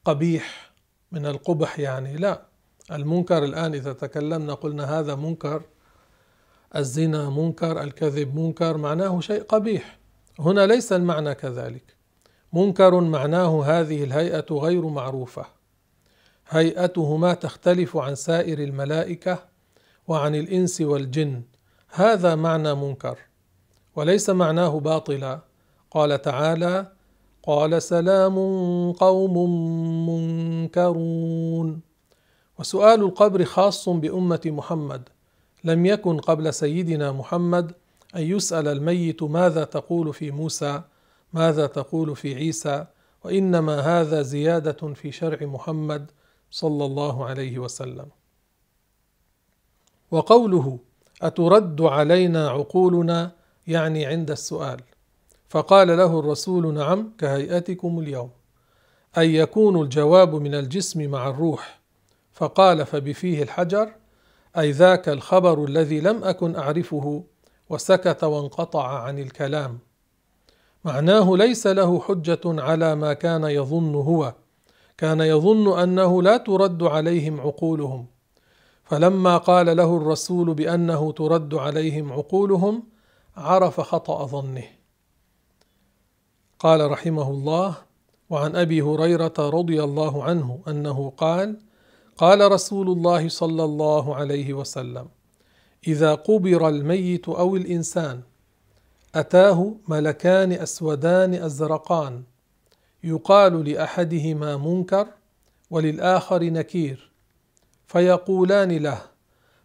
قبيح 0.04 0.72
من 1.12 1.26
القبح 1.26 1.78
يعني 1.78 2.16
لا. 2.16 2.47
المنكر 2.92 3.44
الآن 3.44 3.74
إذا 3.74 3.92
تكلمنا 3.92 4.54
قلنا 4.54 4.98
هذا 4.98 5.14
منكر 5.14 5.62
الزنا 6.76 7.30
منكر 7.30 7.82
الكذب 7.82 8.34
منكر 8.38 8.76
معناه 8.76 9.20
شيء 9.20 9.42
قبيح. 9.42 9.98
هنا 10.38 10.66
ليس 10.66 10.92
المعنى 10.92 11.34
كذلك. 11.34 11.96
منكر 12.52 13.00
معناه 13.00 13.64
هذه 13.64 14.04
الهيئة 14.04 14.46
غير 14.50 14.86
معروفة. 14.86 15.46
هيئتهما 16.48 17.34
تختلف 17.34 17.96
عن 17.96 18.14
سائر 18.14 18.58
الملائكة 18.58 19.38
وعن 20.08 20.34
الإنس 20.34 20.80
والجن. 20.80 21.42
هذا 21.88 22.34
معنى 22.34 22.74
منكر 22.74 23.18
وليس 23.96 24.30
معناه 24.30 24.80
باطلا. 24.80 25.40
قال 25.90 26.22
تعالى 26.22 26.92
قال 27.42 27.82
سلام 27.82 28.36
قوم 28.92 29.34
منكرون. 30.08 31.87
وسؤال 32.58 33.00
القبر 33.00 33.44
خاص 33.44 33.88
بأمة 33.88 34.40
محمد. 34.46 35.08
لم 35.64 35.86
يكن 35.86 36.18
قبل 36.18 36.54
سيدنا 36.54 37.12
محمد 37.12 37.72
أن 38.16 38.22
يسأل 38.22 38.68
الميت 38.68 39.22
ماذا 39.22 39.64
تقول 39.64 40.14
في 40.14 40.30
موسى 40.30 40.82
ماذا 41.32 41.66
تقول 41.66 42.16
في 42.16 42.34
عيسى 42.34 42.86
وإنما 43.24 43.80
هذا 43.80 44.22
زيادة 44.22 44.94
في 44.94 45.12
شرع 45.12 45.46
محمد 45.46 46.10
صلى 46.50 46.84
الله 46.84 47.26
عليه 47.26 47.58
وسلم. 47.58 48.06
وقوله 50.10 50.78
أترد 51.22 51.80
علينا 51.80 52.48
عقولنا 52.48 53.32
يعني 53.66 54.06
عند 54.06 54.30
السؤال. 54.30 54.80
فقال 55.48 55.88
له 55.88 56.18
الرسول 56.20 56.74
نعم 56.74 57.12
كهيئتكم 57.18 57.98
اليوم. 57.98 58.30
اي 59.18 59.34
يكون 59.34 59.82
الجواب 59.82 60.34
من 60.34 60.54
الجسم 60.54 61.10
مع 61.10 61.28
الروح. 61.28 61.77
فقال 62.38 62.86
فبفيه 62.86 63.42
الحجر 63.42 63.92
أي 64.58 64.70
ذاك 64.70 65.08
الخبر 65.08 65.64
الذي 65.64 66.00
لم 66.00 66.24
أكن 66.24 66.56
أعرفه 66.56 67.24
وسكت 67.70 68.24
وانقطع 68.24 69.02
عن 69.02 69.18
الكلام. 69.18 69.78
معناه 70.84 71.36
ليس 71.36 71.66
له 71.66 72.00
حجة 72.00 72.40
على 72.46 72.94
ما 72.94 73.12
كان 73.12 73.44
يظن 73.44 73.94
هو 73.94 74.34
كان 74.98 75.20
يظن 75.20 75.78
أنه 75.78 76.22
لا 76.22 76.36
ترد 76.36 76.82
عليهم 76.82 77.40
عقولهم. 77.40 78.06
فلما 78.84 79.36
قال 79.36 79.76
له 79.76 79.96
الرسول 79.96 80.54
بأنه 80.54 81.12
ترد 81.12 81.54
عليهم 81.54 82.12
عقولهم 82.12 82.82
عرف 83.36 83.80
خطأ 83.80 84.26
ظنه. 84.26 84.64
قال 86.58 86.90
رحمه 86.90 87.30
الله 87.30 87.74
وعن 88.30 88.56
أبي 88.56 88.82
هريرة 88.82 89.34
رضي 89.38 89.84
الله 89.84 90.24
عنه 90.24 90.60
أنه 90.68 91.12
قال 91.16 91.67
قال 92.18 92.52
رسول 92.52 92.88
الله 92.88 93.28
صلى 93.28 93.64
الله 93.64 94.14
عليه 94.16 94.54
وسلم 94.54 95.08
إذا 95.86 96.14
قبر 96.14 96.68
الميت 96.68 97.28
أو 97.28 97.56
الإنسان 97.56 98.20
أتاه 99.14 99.74
ملكان 99.88 100.52
أسودان 100.52 101.34
أزرقان 101.34 102.22
يقال 103.04 103.70
لأحدهما 103.70 104.56
منكر 104.56 105.06
وللآخر 105.70 106.44
نكير 106.44 107.10
فيقولان 107.86 108.72
له 108.72 109.02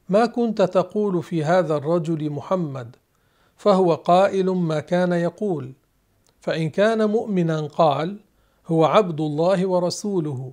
ما 0.09 0.25
كنت 0.25 0.61
تقول 0.61 1.23
في 1.23 1.43
هذا 1.43 1.75
الرجل 1.75 2.29
محمد 2.29 2.95
فهو 3.57 3.93
قائل 3.95 4.49
ما 4.49 4.79
كان 4.79 5.13
يقول 5.13 5.73
فإن 6.41 6.69
كان 6.69 7.09
مؤمنا 7.09 7.61
قال 7.61 8.19
هو 8.67 8.85
عبد 8.85 9.21
الله 9.21 9.67
ورسوله. 9.67 10.51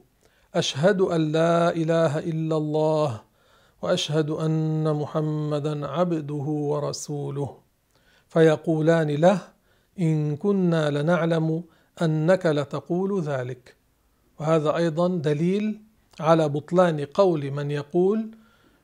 أشهد 0.55 1.01
أن 1.01 1.33
لا 1.33 1.71
إله 1.77 2.19
إلا 2.19 2.57
الله 2.57 3.23
وأشهد 3.83 4.31
أن 4.31 4.95
محمدا 4.97 5.87
عبده 5.87 6.35
ورسوله. 6.35 7.57
فيقولان 8.29 9.11
له 9.11 9.41
إن 10.01 10.37
كنا 10.37 10.91
لنعلم 10.91 11.65
أنك 12.03 12.47
لتقول 12.47 13.23
ذلك. 13.23 13.77
وهذا 14.41 14.77
أيضا 14.77 15.09
دليل 15.09 15.81
على 16.21 16.49
بطلان 16.49 17.05
قول 17.05 17.51
من 17.51 17.71
يقول 17.71 18.31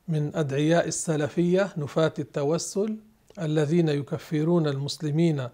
من 0.07 0.35
أدعياء 0.35 0.87
السلفية 0.87 1.73
نفاة 1.77 2.13
التوسل 2.19 2.97
الذين 3.41 3.89
يكفرون 3.89 4.67
المسلمين 4.67 5.47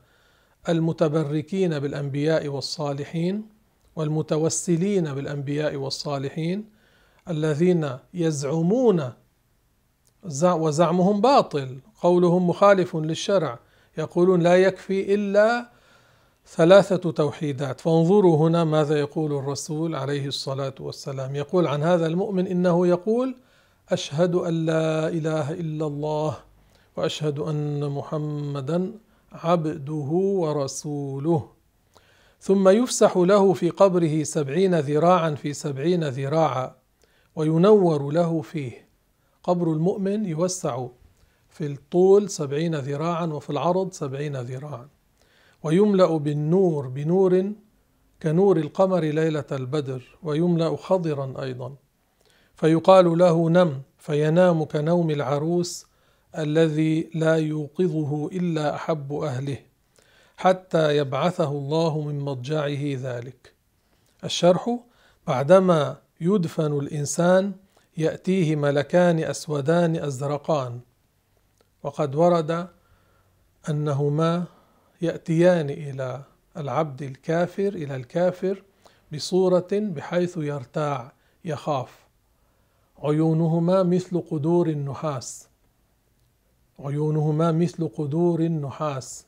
المتبركين 0.70 1.80
بالأنبياء 1.80 2.48
والصالحين 2.48 3.53
والمتوسلين 3.96 5.14
بالأنبياء 5.14 5.76
والصالحين 5.76 6.70
الذين 7.30 7.98
يزعمون 8.14 9.14
وزعمهم 10.44 11.22
باطل 11.22 11.80
قولهم 12.02 12.50
مخالف 12.50 12.96
للشرع 12.96 13.60
يقولون 13.98 14.42
لا 14.42 14.56
يكفي 14.56 15.14
إلا 15.16 15.70
ثلاثة 16.48 17.12
توحيدات. 17.12 17.80
فانظروا 17.80 18.38
هنا 18.38 18.64
ماذا 18.64 19.00
يقول 19.00 19.34
الرسول 19.34 19.96
عليه 19.96 20.28
الصلاة 20.28 20.74
والسلام. 20.80 21.36
يقول 21.36 21.68
عن 21.68 21.84
هذا 21.84 22.06
المؤمن 22.06 22.48
إنه 22.48 22.88
يقول 22.88 23.36
أشهد 23.90 24.36
أن 24.36 24.66
لا 24.66 25.08
إله 25.08 25.52
إلا 25.52 25.86
الله 25.88 26.38
وأشهد 26.98 27.40
أن 27.40 27.90
محمدا 27.90 28.92
عبده 29.32 30.10
ورسوله. 30.12 31.53
ثم 32.44 32.70
يفسح 32.70 33.18
له 33.18 33.54
في 33.54 33.70
قبره 33.70 34.24
سبعين 34.24 34.80
ذراعا 34.80 35.32
في 35.32 35.54
سبعين 35.54 36.04
ذراعا 36.04 36.76
وينور 37.36 38.12
له 38.12 38.42
فيه. 38.42 38.88
قبر 39.44 39.74
المؤمن 39.74 40.26
يوسع 40.26 40.88
في 41.50 41.66
الطول 41.66 42.30
سبعين 42.30 42.76
ذراعا 42.76 43.26
وفي 43.26 43.50
العرض 43.50 43.92
سبعين 43.92 44.36
ذراعا. 44.36 44.88
ويملأ 45.64 46.18
بالنور 46.18 46.88
بنور 46.88 47.52
كنور 48.24 48.58
القمر 48.58 49.00
ليلة 49.00 49.46
البدر 49.52 50.18
ويملأ 50.24 50.76
خضرا 50.76 51.34
أيضا. 51.44 51.76
فيقال 52.56 53.18
له 53.18 53.50
نم 53.50 53.82
فينام 53.98 54.64
كنوم 54.64 55.10
العروس 55.10 55.86
الذي 56.38 57.10
لا 57.16 57.36
يوقظه 57.36 58.28
إلا 58.28 58.76
أحب 58.76 59.14
أهله. 59.14 59.73
حتى 60.44 60.98
يبعثه 60.98 61.52
الله 61.52 62.02
من 62.02 62.20
مضجعه 62.20 62.96
ذلك. 62.96 63.54
الشرح 64.24 64.80
بعدما 65.28 65.98
يدفن 66.22 66.80
الإنسان 66.80 67.54
يأتيه 67.98 68.56
ملكان 68.56 69.20
أسودان 69.20 69.96
أزرقان. 69.96 70.80
وقد 71.84 72.16
ورد 72.16 72.68
أنهما 73.70 74.46
يأتيان 75.02 75.70
إلى 75.70 76.24
العبد 76.58 77.02
الكافر 77.02 77.68
إلى 77.68 77.96
الكافر 77.96 78.64
بصورة 79.14 79.68
بحيث 79.72 80.38
يرتاع 80.38 81.14
يخاف. 81.46 82.08
عيونهما 83.04 83.84
مثل 83.84 84.22
قدور 84.32 84.68
النحاس. 84.68 85.48
عيونهما 86.80 87.52
مثل 87.52 87.88
قدور 87.88 88.40
النحاس. 88.40 89.26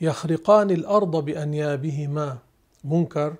يخرقان 0.00 0.70
الأرض 0.70 1.16
بأنيابهما 1.24 2.38
منكر 2.84 3.34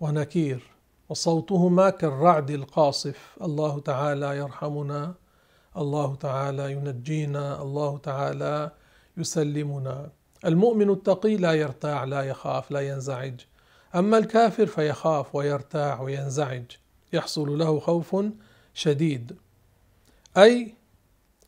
ونكير 0.00 0.62
وصوتهما 1.08 1.90
كالرعد 1.90 2.50
القاصف. 2.50 3.36
الله 3.42 3.80
تعالى 3.80 4.36
يرحمنا 4.36 5.14
الله 5.76 6.14
تعالى 6.14 6.72
ينجينا 6.72 7.62
الله 7.62 7.98
تعالى 7.98 8.70
يسلمنا. 9.16 10.10
المؤمن 10.44 10.90
التقي 10.90 11.36
لا 11.36 11.52
يرتاع 11.52 12.04
لا 12.04 12.22
يخاف 12.22 12.70
لا 12.70 12.80
ينزعج. 12.80 13.40
أما 13.94 14.18
الكافر 14.18 14.66
فيخاف 14.66 15.34
ويرتاع 15.34 16.00
وينزعج. 16.00 16.64
يحصل 17.12 17.58
له 17.58 17.80
خوف 17.80 18.16
شديد. 18.74 19.36
أي 20.36 20.74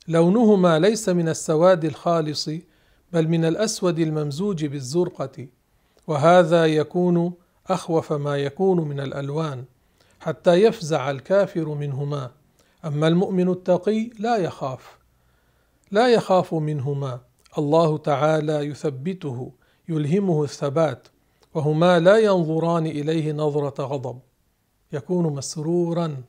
لونهما 0.09 0.79
ليس 0.79 1.09
من 1.09 1.29
السواد 1.29 1.85
الخالص 1.85 2.51
بل 3.15 3.29
من 3.29 3.45
الأسود 3.45 3.99
الممزوج 3.99 4.65
بالزرقة 4.65 5.49
وهذا 6.07 6.67
يكون 6.67 7.33
أخوف 7.67 8.13
ما 8.13 8.37
يكون 8.37 8.89
من 8.89 9.01
الألوان 9.01 9.65
حتى 10.21 10.55
يفزع 10.55 11.11
الكافر 11.11 11.69
منهما. 11.69 12.31
أما 12.85 13.09
المؤمن 13.09 13.49
التقي 13.49 14.11
لا 14.19 14.37
يخاف 14.37 14.99
لا 15.91 16.09
يخاف 16.09 16.55
منهما. 16.55 17.21
الله 17.59 17.99
تعالى 17.99 18.53
يثبته 18.53 19.53
يلهمه 19.89 20.45
الثبات 20.45 21.09
وهما 21.55 21.99
لا 21.99 22.19
ينظران 22.19 22.87
إليه 22.87 23.33
نظرة 23.33 23.85
غضب. 23.85 24.19
يكون 24.93 25.35
مسرورا 25.35 26.23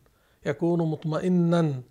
يكون 0.45 0.79
مطمئنا 0.79 1.81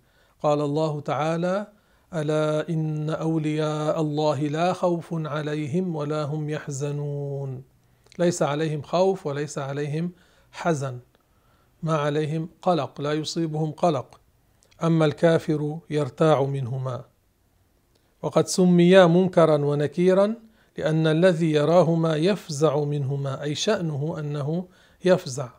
قال 0.43 0.61
الله 0.61 0.99
تعالى 1.01 1.67
ألا 2.15 2.69
إن 2.69 3.09
أولياء 3.09 4.01
الله 4.01 4.39
لا 4.39 4.73
خوف 4.73 5.07
عليهم 5.11 5.95
ولا 5.95 6.23
هم 6.23 6.49
يحزنون. 6.49 7.63
ليس 8.19 8.41
عليهم 8.41 8.81
خوف 8.81 9.25
وليس 9.27 9.57
عليهم 9.57 10.11
حزن. 10.51 10.99
ما 11.83 11.97
عليهم 11.97 12.49
قلق 12.61 13.01
لا 13.01 13.13
يصيبهم 13.13 13.71
قلق. 13.71 14.19
أما 14.83 15.05
الكافر 15.05 15.79
يرتاع 15.89 16.43
منهما. 16.43 17.05
وقد 18.21 18.47
سميا 18.47 19.05
منكرا 19.05 19.57
ونكيرا 19.57 20.35
لأن 20.77 21.07
الذي 21.07 21.51
يراهما 21.51 22.15
يفزع 22.15 22.83
منهما 22.83 23.41
أي 23.43 23.55
شأنه 23.55 24.15
أنه 24.19 24.67
يفزع. 25.05 25.49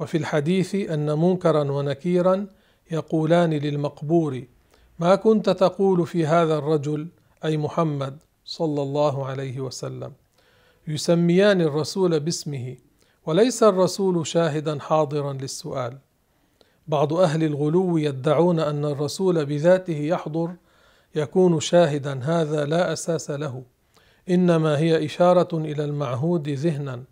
وفي 0.00 0.16
الحديث 0.16 0.74
أن 0.74 1.18
منكرا 1.18 1.72
ونكيرا 1.72 2.46
يقولان 2.90 3.50
للمقبور 3.50 4.42
ما 5.00 5.14
كنت 5.14 5.50
تقول 5.50 6.06
في 6.06 6.26
هذا 6.26 6.58
الرجل 6.58 7.08
أي 7.44 7.56
محمد 7.56 8.18
صلى 8.44 8.82
الله 8.82 9.26
عليه 9.26 9.60
وسلم. 9.60 10.12
يسميان 10.88 11.60
الرسول 11.60 12.20
باسمه 12.20 12.76
وليس 13.26 13.62
الرسول 13.62 14.26
شاهدا 14.26 14.78
حاضرا 14.78 15.32
للسؤال. 15.32 15.98
بعض 16.88 17.12
أهل 17.12 17.44
الغلو 17.44 17.96
يدعون 17.96 18.60
أن 18.60 18.84
الرسول 18.84 19.46
بذاته 19.46 19.96
يحضر 19.96 20.54
يكون 21.14 21.60
شاهدا 21.60 22.20
هذا 22.22 22.64
لا 22.64 22.92
أساس 22.92 23.30
له. 23.30 23.62
إنما 24.30 24.78
هي 24.78 25.04
إشارة 25.04 25.58
إلى 25.58 25.84
المعهود 25.84 26.48
ذهنا. 26.48 27.04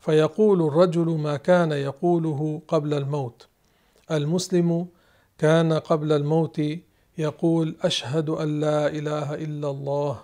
فيقول 0.00 0.62
الرجل 0.62 1.06
ما 1.06 1.36
كان 1.36 1.72
يقوله 1.72 2.62
قبل 2.68 2.94
الموت. 2.94 3.46
المسلم 4.10 4.86
كان 5.38 5.72
قبل 5.72 6.12
الموت 6.12 6.60
يقول 7.18 7.76
أشهد 7.82 8.28
أن 8.28 8.60
لا 8.60 8.86
إله 8.86 9.34
إلا 9.34 9.70
الله 9.70 10.20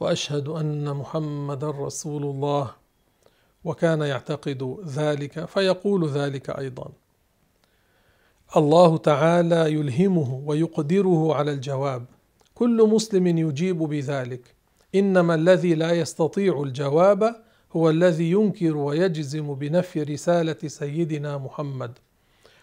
وأشهد 0.00 0.48
أن 0.48 0.96
محمدا 0.96 1.70
رسول 1.70 2.22
الله 2.24 2.70
وكان 3.64 4.00
يعتقد 4.00 4.76
ذلك 4.86 5.44
فيقول 5.44 6.08
ذلك 6.08 6.50
أيضا. 6.50 6.92
الله 8.56 8.96
تعالى 8.96 9.72
يلهمه 9.72 10.42
ويقدره 10.46 11.34
على 11.34 11.52
الجواب. 11.52 12.06
كل 12.54 12.88
مسلم 12.88 13.26
يجيب 13.26 13.78
بذلك. 13.78 14.54
إنما 14.94 15.34
الذي 15.34 15.74
لا 15.74 15.92
يستطيع 15.92 16.62
الجواب 16.62 17.36
هو 17.72 17.90
الذي 17.90 18.30
ينكر 18.30 18.76
ويجزم 18.76 19.54
بنفي 19.54 20.02
رسالة 20.02 20.58
سيدنا 20.66 21.38
محمد. 21.38 21.98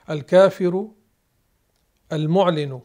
الكافر 0.10 0.88
المعلن 2.12 2.82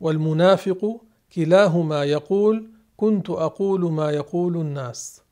والمنافق 0.00 1.00
كلاهما 1.34 2.04
يقول 2.04 2.70
كنت 2.96 3.30
أقول 3.30 3.92
ما 3.92 4.10
يقول 4.10 4.56
الناس. 4.56 5.22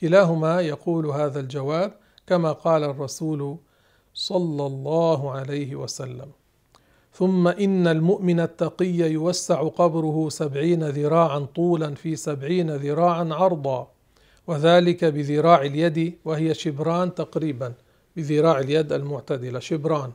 كلاهما 0.00 0.60
يقول 0.60 1.06
هذا 1.06 1.40
الجواب 1.40 1.92
كما 2.26 2.52
قال 2.52 2.84
الرسول 2.84 3.56
صلى 4.14 4.66
الله 4.66 5.30
عليه 5.30 5.76
وسلم. 5.76 6.30
ثم 7.12 7.48
إن 7.48 7.86
المؤمن 7.86 8.40
التقي 8.40 8.86
يوسع 8.86 9.62
قبره 9.62 10.28
سبعين 10.28 10.84
ذراعا 10.88 11.38
طولا 11.38 11.94
في 11.94 12.16
سبعين 12.16 12.70
ذراعا 12.70 13.28
عرضا 13.34 13.88
وذلك 14.46 15.04
بذراع 15.04 15.62
اليد 15.62 16.18
وهي 16.24 16.54
شبران 16.54 17.14
تقريبا 17.14 17.74
بذراع 18.16 18.58
اليد 18.58 18.92
المعتدلة 18.92 19.58
شبران. 19.58 20.12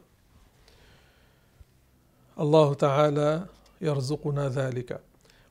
الله 2.39 2.73
تعالى 2.73 3.45
يرزقنا 3.81 4.49
ذلك. 4.49 4.99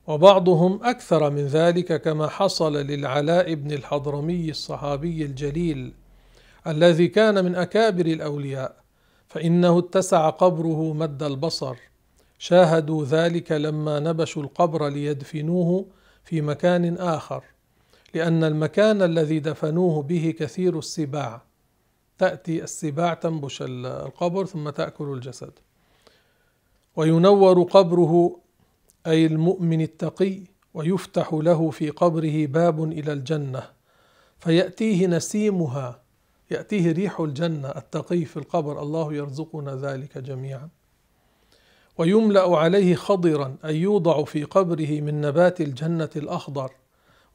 وبعضهم 0.06 0.80
أكثر 0.82 1.30
من 1.30 1.46
ذلك 1.46 2.02
كما 2.02 2.28
حصل 2.28 2.76
للعلاء 2.76 3.54
بن 3.54 3.72
الحضرمي 3.72 4.50
الصحابي 4.50 5.24
الجليل 5.24 5.92
الذي 6.66 7.08
كان 7.08 7.44
من 7.44 7.54
أكابر 7.54 8.06
الأولياء 8.06 8.76
فإنه 9.28 9.78
اتسع 9.78 10.30
قبره 10.30 10.92
مد 10.92 11.22
البصر. 11.22 11.76
شاهدوا 12.38 13.04
ذلك 13.04 13.52
لما 13.52 14.00
نبشوا 14.00 14.42
القبر 14.42 14.88
ليدفنوه 14.88 15.86
في 16.24 16.40
مكان 16.40 16.96
آخر 16.96 17.44
لأن 18.14 18.44
المكان 18.44 19.02
الذي 19.02 19.38
دفنوه 19.40 20.02
به 20.02 20.34
كثير 20.38 20.78
السباع. 20.78 21.42
تأتي 22.18 22.62
السباع 22.62 23.14
تنبش 23.14 23.62
القبر 23.62 24.46
ثم 24.46 24.70
تأكل 24.70 25.12
الجسد. 25.12 25.52
وينور 26.98 27.62
قبره 27.62 28.40
أي 29.06 29.26
المؤمن 29.26 29.80
التقي 29.80 30.40
ويفتح 30.74 31.34
له 31.34 31.70
في 31.70 31.90
قبره 31.90 32.46
باب 32.46 32.84
إلى 32.84 33.12
الجنة. 33.12 33.62
فيأتيه 34.38 35.06
نسيمها 35.06 36.02
يأتيه 36.50 36.92
ريح 36.92 37.20
الجنة 37.20 37.68
التقي 37.68 38.24
في 38.24 38.36
القبر. 38.36 38.82
الله 38.82 39.14
يرزقنا 39.14 39.76
ذلك 39.76 40.18
جميعا. 40.18 40.68
ويملأ 41.98 42.56
عليه 42.56 42.94
خضرا 42.94 43.56
أي 43.64 43.76
يوضع 43.76 44.24
في 44.24 44.44
قبره 44.44 45.00
من 45.00 45.20
نبات 45.20 45.60
الجنة 45.60 46.10
الأخضر. 46.16 46.70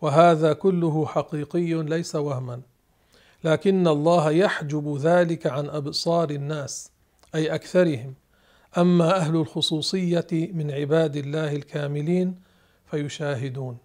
وهذا 0.01 0.53
كله 0.53 1.05
حقيقي 1.05 1.73
ليس 1.73 2.15
وهما. 2.15 2.61
لكن 3.43 3.87
الله 3.87 4.31
يحجب 4.31 4.97
ذلك 4.97 5.47
عن 5.47 5.69
أبصار 5.69 6.29
الناس 6.29 6.91
أي 7.35 7.55
أكثرهم. 7.55 8.22
أما 8.77 9.15
أهل 9.17 9.35
الخصوصية 9.35 10.27
من 10.31 10.71
عباد 10.71 11.15
الله 11.15 11.55
الكاملين 11.55 12.35
فيشاهدون. 12.85 13.77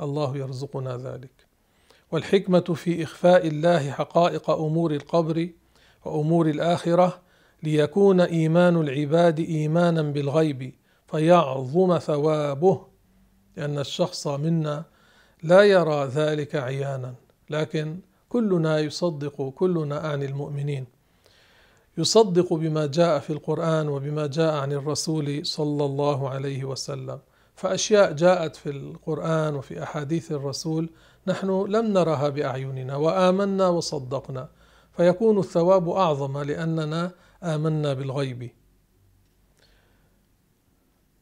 الله 0.00 0.36
يرزقنا 0.36 0.96
ذلك. 0.96 1.46
والحكمة 2.12 2.60
في 2.60 3.02
إخفاء 3.02 3.46
الله 3.46 3.90
حقائق 3.90 4.50
أمور 4.50 4.94
القبر 4.94 5.48
وأمور 6.04 6.48
الآخرة 6.48 7.20
ليكون 7.62 8.20
إيمان 8.20 8.76
العباد 8.76 9.40
إيمانا 9.40 10.02
بالغيب 10.02 10.74
فيعظم 11.06 11.98
ثوابه 11.98 12.86
لأن 13.56 13.78
الشخص 13.78 14.26
منا 14.26 14.84
لا 15.42 15.62
يرى 15.62 16.04
ذلك 16.06 16.54
عيانا. 16.54 17.14
لكن 17.50 17.98
كلنا 18.28 18.78
يصدق 18.78 19.48
كلنا 19.48 20.06
أعني 20.06 20.24
المؤمنين. 20.24 20.86
يصدق 21.98 22.54
بما 22.54 22.86
جاء 22.86 23.18
في 23.18 23.30
القرآن 23.30 23.88
وبما 23.88 24.26
جاء 24.26 24.54
عن 24.54 24.72
الرسول 24.72 25.46
صلى 25.46 25.84
الله 25.84 26.28
عليه 26.30 26.64
وسلم. 26.64 27.18
فأشياء 27.54 28.12
جاءت 28.12 28.56
في 28.56 28.70
القرآن 28.70 29.54
وفي 29.54 29.82
أحاديث 29.82 30.32
الرسول 30.32 30.90
نحن 31.26 31.66
لم 31.68 31.86
نرها 31.92 32.28
بأعيننا 32.28 32.96
وآمنا 32.96 33.68
وصدقنا. 33.68 34.48
فيكون 34.96 35.38
الثواب 35.38 35.88
أعظم 35.88 36.38
لأننا 36.38 37.10
آمنا 37.42 37.94
بالغيب. 37.94 38.50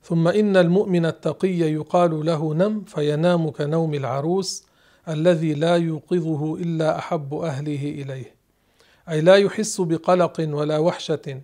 ثم 0.03 0.29
إن 0.29 0.57
المؤمن 0.57 1.07
التقي 1.07 1.59
يقال 1.59 2.27
له 2.27 2.55
نم 2.55 2.85
فينام 2.85 3.51
كنوم 3.51 3.95
العروس 3.95 4.65
الذي 5.09 5.55
لا 5.55 5.77
يوقظه 5.77 6.55
إلا 6.55 6.99
أحب 6.99 7.35
أهله 7.35 7.91
إليه. 8.03 8.40
أي 9.09 9.21
لا 9.21 9.37
يحس 9.37 9.81
بقلق 9.81 10.41
ولا 10.49 10.79
وحشة. 10.79 11.41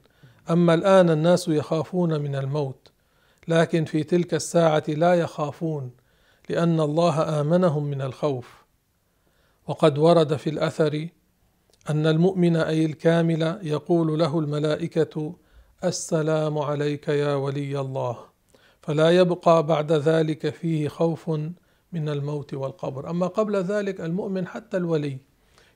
أما 0.50 0.74
الآن 0.74 1.10
الناس 1.10 1.48
يخافون 1.48 2.20
من 2.20 2.34
الموت 2.34 2.88
لكن 3.48 3.84
في 3.84 4.02
تلك 4.04 4.34
الساعة 4.34 4.84
لا 4.88 5.14
يخافون 5.14 5.90
لأن 6.48 6.80
الله 6.80 7.40
آمنهم 7.40 7.84
من 7.84 8.02
الخوف. 8.02 8.64
وقد 9.66 9.98
ورد 9.98 10.36
في 10.36 10.50
الأثر 10.50 11.08
أن 11.90 12.06
المؤمن 12.06 12.56
أي 12.56 12.84
الكامل 12.84 13.58
يقول 13.62 14.18
له 14.18 14.38
الملائكة 14.38 15.34
السلام 15.84 16.58
عليك 16.58 17.08
يا 17.08 17.34
ولي 17.34 17.80
الله. 17.80 18.18
فلا 18.82 19.10
يبقى 19.10 19.66
بعد 19.66 19.92
ذلك 19.92 20.50
فيه 20.50 20.88
خوف 20.88 21.30
من 21.92 22.08
الموت 22.08 22.54
والقبر. 22.54 23.10
أما 23.10 23.26
قبل 23.26 23.56
ذلك 23.56 24.00
المؤمن 24.00 24.46
حتى 24.46 24.76
الولي 24.76 25.18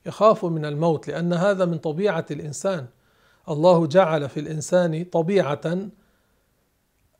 يخاف 0.05 0.45
من 0.45 0.65
الموت 0.65 1.07
لأن 1.07 1.33
هذا 1.33 1.65
من 1.65 1.77
طبيعة 1.77 2.25
الإنسان. 2.31 2.85
الله 3.49 3.87
جعل 3.87 4.29
في 4.29 4.39
الإنسان 4.39 5.03
طبيعة 5.03 5.61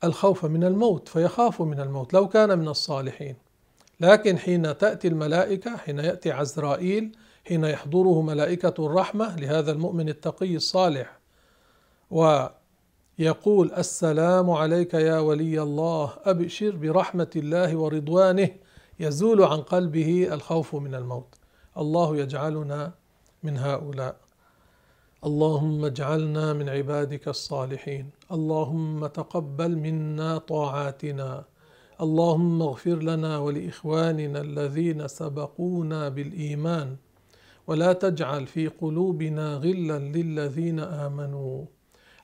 الخوف 0.04 0.46
من 0.46 0.64
الموت 0.64 1.08
فيخاف 1.08 1.62
من 1.62 1.80
الموت 1.80 2.14
لو 2.14 2.28
كان 2.28 2.60
من 2.60 2.68
الصالحين. 2.68 3.36
لكن 4.00 4.38
حين 4.38 4.78
تأتي 4.78 5.08
الملائكة 5.08 5.78
حين 5.78 6.00
يأتي 6.00 6.32
عزرائيل 6.32 7.12
حين 7.48 7.64
يحضره 7.64 8.22
ملائكة 8.22 8.86
الرحمة 8.86 9.36
لهذا 9.36 9.72
المؤمن 9.72 10.10
التقي 10.10 10.56
الصالح 10.56 11.20
ويقول 12.12 13.72
السلام 13.78 14.50
عليك 14.50 14.94
يا 14.94 15.20
ولي 15.20 15.62
الله 15.62 16.14
أبشر 16.24 16.76
برحمة 16.76 17.30
الله 17.36 17.76
ورضوانه 17.76 18.50
يزول 19.00 19.44
عن 19.44 19.62
قلبه 19.62 20.34
الخوف 20.34 20.76
من 20.76 20.96
الموت. 20.96 21.41
الله 21.78 22.18
يجعلنا 22.18 22.92
من 23.44 23.58
هؤلاء. 23.58 24.16
اللهم 25.26 25.86
اجعلنا 25.86 26.54
من 26.54 26.70
عبادك 26.70 27.28
الصالحين. 27.28 28.10
اللهم 28.32 29.08
تقبل 29.08 29.76
منا 29.76 30.38
طاعاتنا. 30.38 31.46
اللهم 32.02 32.62
اغفر 32.62 32.96
لنا 32.96 33.38
ولإخواننا 33.38 34.42
الذين 34.42 35.08
سبقونا 35.08 36.10
بالإيمان. 36.10 36.96
ولا 37.68 37.94
تجعل 37.94 38.48
في 38.48 38.68
قلوبنا 38.68 39.56
غلا 39.56 40.00
للذين 40.00 40.80
آمنوا. 40.80 41.66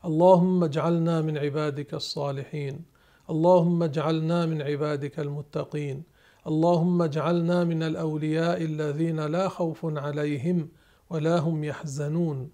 اللهم 0.05 0.63
اجعلنا 0.63 1.21
من 1.21 1.37
عبادك 1.37 1.93
الصالحين. 1.93 2.85
اللهم 3.29 3.83
اجعلنا 3.83 4.45
من 4.45 4.61
عبادك 4.61 5.19
المتقين. 5.19 6.03
اللهم 6.47 7.01
اجعلنا 7.01 7.63
من 7.63 7.83
الأولياء 7.83 8.63
الذين 8.63 9.19
لا 9.19 9.47
خوف 9.47 9.85
عليهم 9.85 10.67
ولا 11.09 11.39
هم 11.39 11.63
يحزنون. 11.63 12.49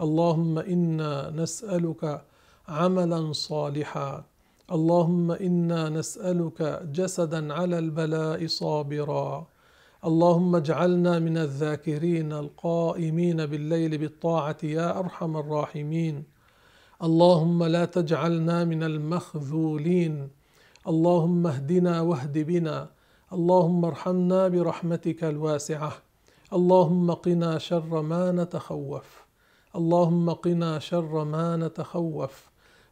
اللهم 0.00 0.58
إنا 0.58 1.30
نسألك 1.30 2.24
عملا 2.68 3.32
صالحا. 3.32 4.24
اللهم 4.72 5.30
إنا 5.30 5.88
نسألك 5.88 6.82
جسدا 6.92 7.54
على 7.54 7.78
البلاء 7.78 8.46
صابرا. 8.46 9.46
اللهم 10.04 10.56
اجعلنا 10.56 11.18
من 11.18 11.36
الذاكرين 11.38 12.32
القائمين 12.32 13.46
بالليل 13.46 13.98
بالطاعة 13.98 14.56
يا 14.62 14.98
أرحم 14.98 15.36
الراحمين. 15.36 16.24
اللهم 17.02 17.64
لا 17.64 17.84
تجعلنا 17.84 18.64
من 18.64 18.82
المخذولين. 18.82 20.28
اللهم 20.88 21.46
اهدنا 21.46 22.00
واهد 22.00 22.38
بنا. 22.38 22.93
اللهم 23.34 23.84
ارحمنا 23.84 24.48
برحمتك 24.48 25.24
الواسعة. 25.24 25.92
اللهم 26.52 27.10
قنا 27.10 27.58
شر 27.58 28.02
ما 28.02 28.32
نتخوف. 28.32 29.24
اللهم 29.76 30.30
قنا 30.30 30.78
شر 30.78 31.24
ما 31.24 31.56
نتخوف. 31.56 32.48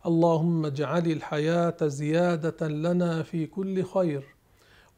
اللهم 0.07 0.67
اجعل 0.67 1.07
الحياة 1.07 1.77
زيادة 1.83 2.69
لنا 2.69 3.23
في 3.23 3.47
كل 3.47 3.85
خير. 3.85 4.25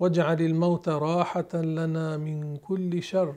واجعل 0.01 0.41
الموت 0.43 0.89
راحة 0.89 1.55
لنا 1.55 2.17
من 2.17 2.57
كل 2.57 3.03
شر. 3.03 3.35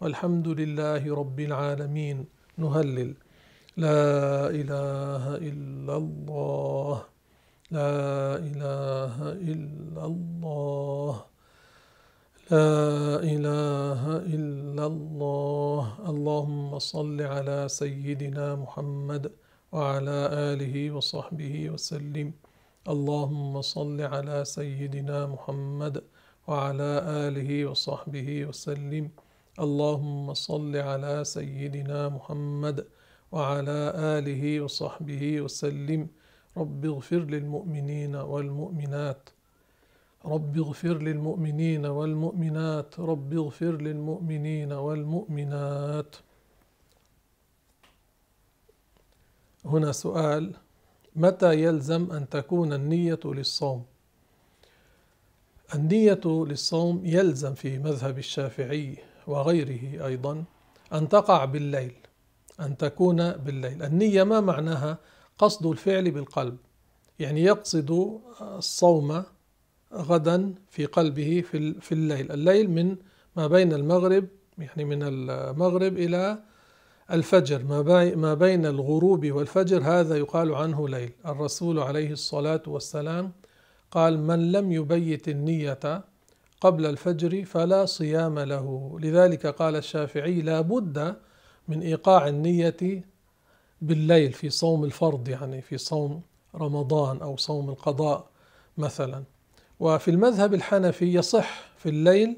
والحمد 0.00 0.48
لله 0.48 1.14
رب 1.14 1.40
العالمين. 1.40 2.24
نهلل. 2.58 3.14
لا 3.76 4.50
إله 4.50 5.36
إلا 5.36 5.96
الله. 5.96 7.02
لا 7.70 8.36
إله 8.48 9.32
إلا 9.32 10.04
الله. 10.06 11.33
لا 12.50 13.24
إله 13.24 14.16
إلا 14.16 14.86
الله. 14.86 15.96
اللهم 16.08 16.78
صل 16.78 17.22
على 17.22 17.68
سيدنا 17.68 18.54
محمد 18.54 19.32
وعلى 19.72 20.28
آله 20.52 20.90
وصحبه 20.90 21.70
وسلم. 21.70 22.32
اللهم 22.88 23.62
صل 23.62 24.00
على 24.00 24.44
سيدنا 24.44 25.26
محمد 25.26 26.04
وعلى 26.48 26.92
آله 27.24 27.66
وصحبه 27.66 28.46
وسلم. 28.46 29.08
اللهم 29.60 30.34
صل 30.34 30.76
على 30.76 31.24
سيدنا 31.24 32.08
محمد 32.08 32.86
وعلى 33.32 33.92
آله 33.96 34.60
وصحبه 34.60 35.40
وسلم. 35.40 36.08
رب 36.56 36.84
اغفر 36.84 37.22
للمؤمنين 37.24 38.16
والمؤمنات 38.16 39.28
رب 40.24 40.56
اغفر 40.58 40.98
للمؤمنين 40.98 41.86
والمؤمنات. 41.86 43.00
رب 43.00 43.32
اغفر 43.32 43.76
للمؤمنين 43.76 44.72
والمؤمنات. 44.72 46.16
هنا 49.64 49.92
سؤال 49.92 50.54
متى 51.16 51.62
يلزم 51.62 52.12
أن 52.12 52.28
تكون 52.28 52.72
النية 52.72 53.20
للصوم؟ 53.24 53.84
النية 55.74 56.20
للصوم 56.24 57.06
يلزم 57.06 57.54
في 57.54 57.78
مذهب 57.78 58.18
الشافعي 58.18 58.96
وغيره 59.26 60.06
أيضا 60.06 60.44
أن 60.92 61.08
تقع 61.08 61.44
بالليل 61.44 61.94
أن 62.60 62.76
تكون 62.76 63.32
بالليل. 63.32 63.82
النية 63.82 64.22
ما 64.22 64.40
معناها؟ 64.40 64.98
قصد 65.38 65.66
الفعل 65.66 66.10
بالقلب. 66.10 66.56
يعني 67.18 67.42
يقصد 67.42 68.20
الصوم 68.40 69.24
غدا 69.96 70.54
في 70.70 70.86
قلبه 70.86 71.44
في 71.80 71.92
الليل. 71.92 72.32
الليل 72.32 72.70
من 72.70 72.96
ما 73.36 73.46
بين 73.46 73.72
المغرب 73.72 74.26
يعني 74.58 74.84
من 74.84 75.02
المغرب 75.02 75.96
إلى 75.96 76.38
الفجر. 77.10 77.64
ما 78.16 78.34
بين 78.34 78.66
الغروب 78.66 79.26
والفجر 79.32 79.82
هذا 79.82 80.16
يقال 80.16 80.54
عنه 80.54 80.88
ليل. 80.88 81.12
الرسول 81.26 81.78
عليه 81.78 82.12
الصلاة 82.12 82.62
والسلام 82.66 83.32
قال 83.90 84.18
من 84.18 84.52
لم 84.52 84.72
يبيت 84.72 85.28
النية 85.28 86.04
قبل 86.60 86.86
الفجر 86.86 87.44
فلا 87.44 87.86
صيام 87.86 88.38
له. 88.38 88.98
لذلك 89.00 89.46
قال 89.46 89.76
الشافعي 89.76 90.42
لا 90.42 90.60
بد 90.60 91.16
من 91.68 91.80
إيقاع 91.80 92.28
النية 92.28 93.04
بالليل 93.82 94.32
في 94.32 94.50
صوم 94.50 94.84
الفرض 94.84 95.28
يعني 95.28 95.62
في 95.62 95.78
صوم 95.78 96.22
رمضان 96.54 97.20
أو 97.22 97.36
صوم 97.36 97.70
القضاء 97.70 98.26
مثلا. 98.78 99.24
وفي 99.80 100.10
المذهب 100.10 100.54
الحنفي 100.54 101.14
يصح 101.14 101.68
في 101.76 101.88
الليل 101.88 102.36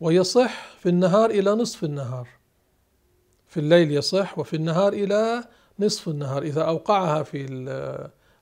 ويصح 0.00 0.76
في 0.78 0.88
النهار 0.88 1.30
إلى 1.30 1.50
نصف 1.50 1.84
النهار. 1.84 2.28
في 3.46 3.60
الليل 3.60 3.92
يصح 3.92 4.38
وفي 4.38 4.56
النهار 4.56 4.92
إلى 4.92 5.44
نصف 5.78 6.08
النهار. 6.08 6.42
إذا 6.42 6.62
أوقعها 6.62 7.22
في 7.22 7.46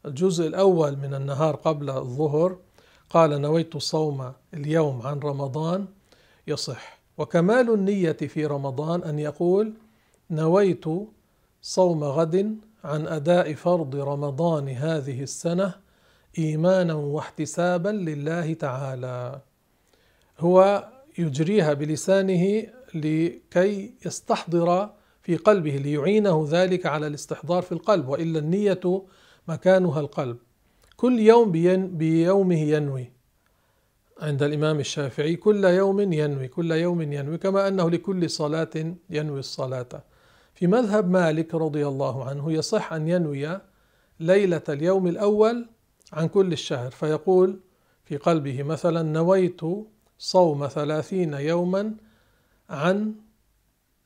الجزء 0.07 0.47
الأول 0.47 0.97
من 0.97 1.15
النهار 1.15 1.57
قبل 1.57 1.91
الظهر 1.91 2.59
قال 3.11 3.41
نويت 3.41 3.77
الصوم 3.77 4.33
اليوم 4.55 5.03
عن 5.03 5.19
رمضان 5.19 5.87
يصح. 6.47 7.03
وكمال 7.19 7.75
النية 7.75 8.13
في 8.13 8.47
رمضان 8.47 9.03
أن 9.03 9.19
يقول 9.19 9.75
نويت 10.31 10.85
صوم 11.63 12.05
غد 12.05 12.57
عن 12.85 13.07
أداء 13.07 13.55
فرض 13.55 13.97
رمضان 13.97 14.69
هذه 14.69 15.23
السنة 15.23 15.75
إيمانا 16.39 16.95
واحتسابا 16.95 17.89
لله 17.89 18.55
تعالى. 18.55 19.41
هو 20.39 20.89
يجريها 21.18 21.72
بلسانه 21.72 22.66
لكي 22.95 23.95
يستحضر 24.07 24.91
في 25.22 25.37
قلبه 25.37 25.70
ليعينه 25.70 26.47
ذلك 26.51 26.87
على 26.87 27.07
الاستحضار 27.07 27.62
في 27.62 27.72
القلب 27.72 28.09
وإلا 28.09 28.39
النية 28.39 28.80
مكانها 29.49 30.01
القلب. 30.01 30.37
كل 30.97 31.20
يوم 31.20 31.53
بيومه 31.97 32.61
ينوي. 32.61 33.12
عند 34.20 34.43
الإمام 34.43 34.80
الشافعي 34.80 35.37
كل 35.37 35.64
يوم 35.64 36.12
ينوي 36.12 36.49
كل 36.49 36.70
يوم 36.70 37.03
ينوي 37.03 37.39
كما 37.39 37.68
أنه 37.68 37.91
لكل 37.91 38.30
صلاة 38.30 38.95
ينوي 39.11 39.39
الصلاة. 39.39 40.05
في 40.55 40.66
مذهب 40.66 41.11
مالك 41.11 41.55
رضي 41.55 41.87
الله 41.87 42.24
عنه 42.24 42.53
يصح 42.53 42.93
أن 42.93 43.09
ينوي 43.09 43.61
ليلة 44.20 44.62
اليوم 44.68 45.07
الأول 45.07 45.66
عن 46.13 46.29
كل 46.29 46.53
الشهر 46.53 46.91
فيقول 46.91 47.61
في 48.05 48.17
قلبه 48.17 48.63
مثلا 48.63 49.03
نويت 49.03 49.61
صوم 50.19 50.67
ثلاثين 50.69 51.35
يوما 51.35 51.95
عن 52.71 53.15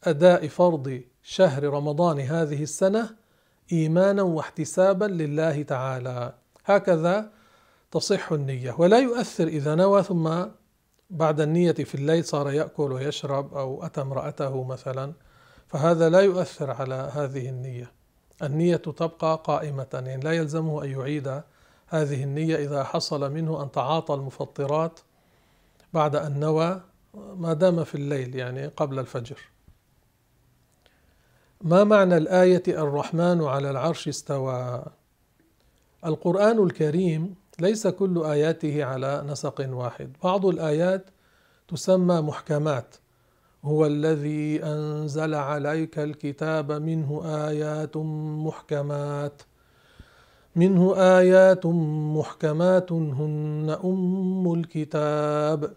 أداء 0.05 0.49
فرض 0.49 1.01
شهر 1.23 1.65
رمضان 1.65 2.21
هذه 2.21 2.63
السنة 2.63 3.17
إيمانا 3.73 4.23
واحتسابا 4.23 5.05
لله 5.05 5.63
تعالى. 5.63 6.35
هكذا 6.65 7.31
تصح 7.91 8.33
النية. 8.33 8.75
ولا 8.79 8.99
يؤثر 8.99 9.47
إذا 9.47 9.75
نوى 9.75 10.03
ثم 10.03 10.45
بعد 11.11 11.41
النية 11.41 11.73
في 11.73 11.95
الليل 11.95 12.25
صار 12.25 12.51
يأكل 12.51 12.93
ويشرب 12.93 13.55
أو 13.55 13.85
أتى 13.87 14.01
امرأته 14.01 14.65
مثلا 14.65 15.13
فهذا 15.69 16.09
لا 16.09 16.21
يؤثر 16.21 16.71
على 16.71 17.11
هذه 17.15 17.49
النية. 17.49 17.93
النية 18.43 18.77
تبقى 18.77 19.43
قائمة 19.45 19.87
يعني 19.93 20.23
لا 20.23 20.33
يلزمه 20.33 20.85
أن 20.85 20.91
يعيد 20.91 21.43
هذه 21.89 22.25
النية 22.25 22.57
إذا 22.57 22.85
حصل 22.85 23.33
منه 23.33 23.63
أن 23.63 23.71
تعاطى 23.71 24.15
المفطرات 24.15 25.01
بعد 25.93 26.17
أن 26.17 26.41
نوى 26.41 26.81
ما 27.15 27.53
دام 27.53 27.85
في 27.85 27.95
الليل 27.95 28.35
يعني 28.35 28.67
قبل 28.67 28.99
الفجر. 28.99 29.39
ما 31.61 31.85
معنى 31.85 32.17
الآية 32.17 32.63
الرحمن 32.69 33.45
على 33.45 33.71
العرش 33.71 34.09
استوى؟ 34.09 34.85
القرآن 36.07 36.63
الكريم 36.65 37.35
ليس 37.59 37.87
كل 37.87 38.23
آياته 38.25 38.85
على 38.85 39.25
نسق 39.27 39.67
واحد. 39.69 40.13
بعض 40.25 40.47
الآيات 40.47 41.11
تسمى 41.69 42.21
محكمات. 42.21 42.97
هو 43.65 43.87
الذي 43.87 44.65
أنزل 44.65 45.35
عليك 45.35 45.99
الكتاب 45.99 46.73
منه 46.73 47.23
آيات 47.49 47.97
محكمات. 48.47 49.43
منه 50.57 50.97
آيات 50.97 51.67
محكمات 52.17 52.93
هن 52.93 53.77
أم 53.85 54.53
الكتاب. 54.53 55.75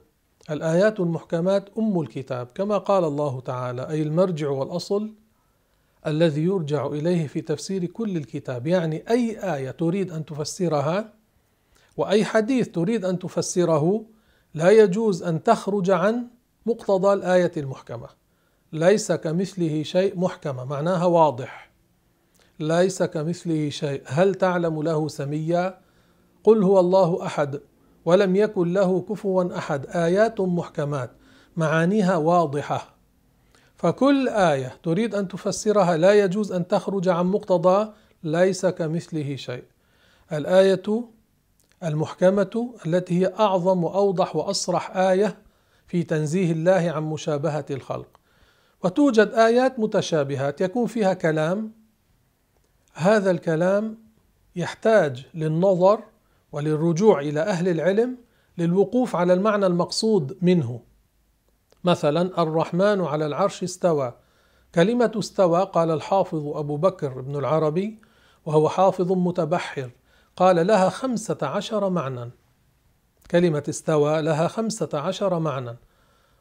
الآيات 0.50 1.00
المحكمات 1.00 1.70
أم 1.78 2.02
الكتاب 2.02 2.48
كما 2.56 2.78
قال 2.78 3.04
الله 3.04 3.40
تعالى 3.40 3.90
أي 3.90 4.02
المرجع 4.02 4.50
والأصل 4.50 5.14
الذي 6.08 6.44
يرجع 6.44 6.88
إليه 6.88 7.28
في 7.28 7.42
تفسير 7.42 7.86
كل 7.86 8.18
الكتاب. 8.18 8.68
يعني 8.68 9.04
أي 9.10 9.56
آية 9.56 9.72
تريد 9.72 10.12
أن 10.12 10.26
تفسرها 10.26 11.14
وأي 11.98 12.26
حديث 12.26 12.70
تريد 12.70 13.06
أن 13.06 13.20
تفسره 13.20 14.06
لا 14.54 14.70
يجوز 14.70 15.24
أن 15.24 15.44
تخرج 15.44 15.92
عن 15.92 16.28
مقتضى 16.66 17.14
الآية 17.14 17.52
المحكمة. 17.58 18.08
ليس 18.74 19.12
كمثله 19.12 19.84
شيء 19.84 20.20
محكمة 20.20 20.66
معناها 20.66 21.06
واضح. 21.06 21.69
ليس 22.60 23.04
كمثله 23.04 23.70
شيء. 23.70 24.02
هل 24.06 24.36
تعلم 24.36 24.84
له 24.84 25.08
سميا؟ 25.08 25.78
قل 26.44 26.64
هو 26.64 26.80
الله 26.80 27.26
أحد 27.26 27.60
ولم 28.06 28.36
يكن 28.36 28.74
له 28.74 29.02
كفوا 29.02 29.58
أحد. 29.58 29.86
آيات 29.88 30.42
محكمات 30.42 31.12
معانيها 31.58 32.16
واضحة. 32.18 32.96
فكل 33.76 34.30
آية 34.30 34.78
تريد 34.84 35.16
أن 35.16 35.28
تفسرها 35.28 35.98
لا 35.98 36.14
يجوز 36.14 36.52
أن 36.52 36.68
تخرج 36.68 37.10
عن 37.10 37.26
مقتضى 37.26 37.92
ليس 38.24 38.66
كمثله 38.66 39.36
شيء. 39.36 39.64
الآية 40.34 41.04
المحكمة 41.84 42.74
التي 42.86 43.22
هي 43.22 43.34
أعظم 43.40 43.84
وأوضح 43.84 44.36
واصرح 44.36 44.98
آية 44.98 45.38
في 45.88 46.04
تنزيه 46.04 46.52
الله 46.52 46.92
عن 46.96 47.04
مشابهة 47.04 47.66
الخلق. 47.72 48.20
وتوجد 48.84 49.28
آيات 49.34 49.80
متشابهات 49.80 50.62
يكون 50.62 50.88
فيها 50.88 51.14
كلام 51.14 51.79
هذا 53.00 53.32
الكلام 53.32 53.98
يحتاج 54.56 55.26
للنظر 55.34 56.00
وللرجوع 56.52 57.20
إلى 57.20 57.40
أهل 57.40 57.68
العلم 57.68 58.18
للوقوف 58.58 59.16
على 59.16 59.34
المعنى 59.34 59.66
المقصود 59.66 60.38
منه. 60.42 60.80
مثلا 61.84 62.42
الرحمن 62.42 63.02
على 63.02 63.26
العرش 63.26 63.64
استوى. 63.64 64.14
كلمة 64.76 65.12
استوى 65.20 65.70
قال 65.74 65.92
الحافظ 65.92 66.48
أبو 66.48 66.78
بكر 66.78 67.22
بن 67.22 67.36
العربي 67.36 68.00
وهو 68.46 68.70
حافظ 68.70 69.12
متبحر. 69.12 69.90
قال 70.36 70.68
لها 70.68 70.90
خمسة 70.90 71.38
عشر 71.42 71.90
معنى 71.90 72.32
كلمة 73.32 73.64
استوى 73.70 74.22
لها 74.22 74.48
خمسة 74.48 74.90
عشر 74.94 75.40
معنى 75.40 75.78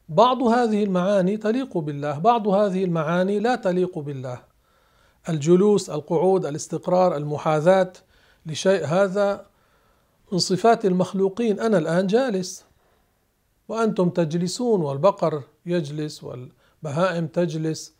بعض 0.08 0.42
هذه 0.42 0.84
المعاني 0.84 1.36
تليق 1.36 1.78
بالله 1.78 2.18
بعض 2.18 2.48
هذه 2.48 2.84
المعاني 2.84 3.38
لا 3.38 3.56
تليق 3.56 3.98
بالله. 3.98 4.47
الجلوس 5.28 5.90
القعود 5.90 6.46
الاستقرار 6.46 7.16
المحاذاة 7.16 7.92
لشيء 8.46 8.84
هذا 8.84 9.46
من 10.32 10.38
صفات 10.38 10.84
المخلوقين. 10.84 11.60
أنا 11.60 11.78
الآن 11.78 12.06
جالس 12.06 12.64
وأنتم 13.68 14.10
تجلسون 14.10 14.80
والبقر 14.80 15.42
يجلس 15.66 16.24
والبهائم 16.24 17.26
تجلس. 17.26 17.94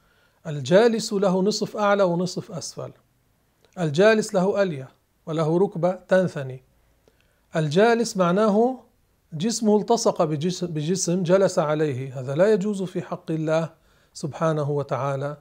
الجالس 0.47 1.13
له 1.13 1.43
نصف 1.43 1.77
أعلى 1.77 2.03
ونصف 2.03 2.53
أسفل. 2.53 2.93
الجالس 3.79 4.35
له 4.35 4.63
ألية 4.63 4.89
وله 5.27 5.59
ركبة 5.59 5.93
تنثني. 5.93 6.63
الجالس 7.57 8.17
معناه 8.17 8.81
جسمه 9.33 9.77
التصق 9.77 10.25
بجسم 10.63 11.23
جلس 11.23 11.59
عليه. 11.59 12.21
هذا 12.21 12.35
لا 12.35 12.53
يجوز 12.53 12.83
في 12.83 13.03
حق 13.03 13.31
الله 13.31 13.71
سبحانه 14.15 14.71
وتعالى. 14.71 15.37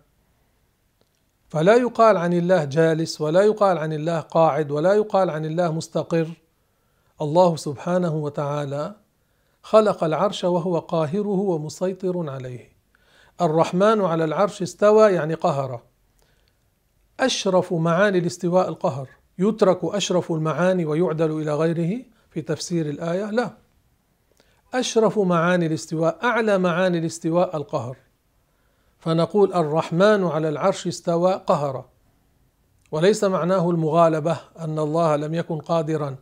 فلا 1.49 1.75
يقال 1.75 2.17
عن 2.17 2.33
الله 2.33 2.63
جالس 2.63 3.21
ولا 3.21 3.41
يقال 3.41 3.77
عن 3.77 3.93
الله 3.93 4.19
قاعد 4.19 4.71
ولا 4.71 4.93
يقال 4.93 5.29
عن 5.29 5.45
الله 5.45 5.71
مستقر. 5.71 6.27
الله 7.21 7.55
سبحانه 7.55 8.15
وتعالى 8.15 8.95
خلق 9.63 10.03
العرش 10.03 10.43
وهو 10.43 10.79
قاهره 10.79 11.39
ومسيطر 11.39 12.29
عليه. 12.29 12.77
الرحمن 13.41 14.01
على 14.01 14.23
العرش 14.23 14.61
استوى 14.61 15.11
يعني 15.11 15.33
قهر. 15.33 15.81
أشرف 17.19 17.73
معاني 17.73 18.17
الاستواء 18.17 18.69
القهر. 18.69 19.09
يترك 19.39 19.79
أشرف 19.83 20.31
المعاني 20.31 20.85
ويعدل 20.85 21.41
إلى 21.41 21.55
غيره؟ 21.55 22.03
في 22.29 22.41
تفسير 22.41 22.89
الآية 22.89 23.31
لا. 23.31 23.57
أشرف 24.73 25.19
معاني 25.19 25.65
الاستواء 25.65 26.19
أعلى 26.23 26.57
معاني 26.57 26.97
الاستواء 26.97 27.57
القهر. 27.57 27.97
فنقول 29.07 29.53
الرحمن 29.53 30.23
على 30.23 30.49
العرش 30.49 30.87
استوى 30.87 31.33
قهر 31.33 31.85
وليس 32.91 33.23
معناه 33.23 33.69
المغالبة 33.69 34.37
أن 34.59 34.79
الله 34.79 35.15
لم 35.15 35.33
يكن 35.33 35.57
قادرا 35.57 36.15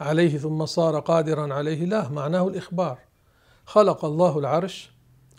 عليه 0.00 0.38
ثم 0.38 0.66
صار 0.66 1.00
قادرا 1.00 1.54
عليه. 1.54 1.84
لا 1.84 2.08
معناه 2.08 2.48
الإخبار. 2.48 2.98
خلق 3.66 4.04
الله 4.04 4.38
العرش 4.38 4.90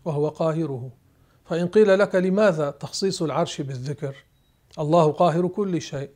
وهو 0.05 0.29
قاهره. 0.29 0.91
فإن 1.45 1.67
قيل 1.67 1.99
لك 1.99 2.15
لماذا 2.15 2.71
تخصيص 2.71 3.21
العرش 3.21 3.61
بالذكر؟ 3.61 4.15
الله 4.79 5.11
قاهر 5.11 5.47
كل 5.47 5.81
شيء. 5.81 6.09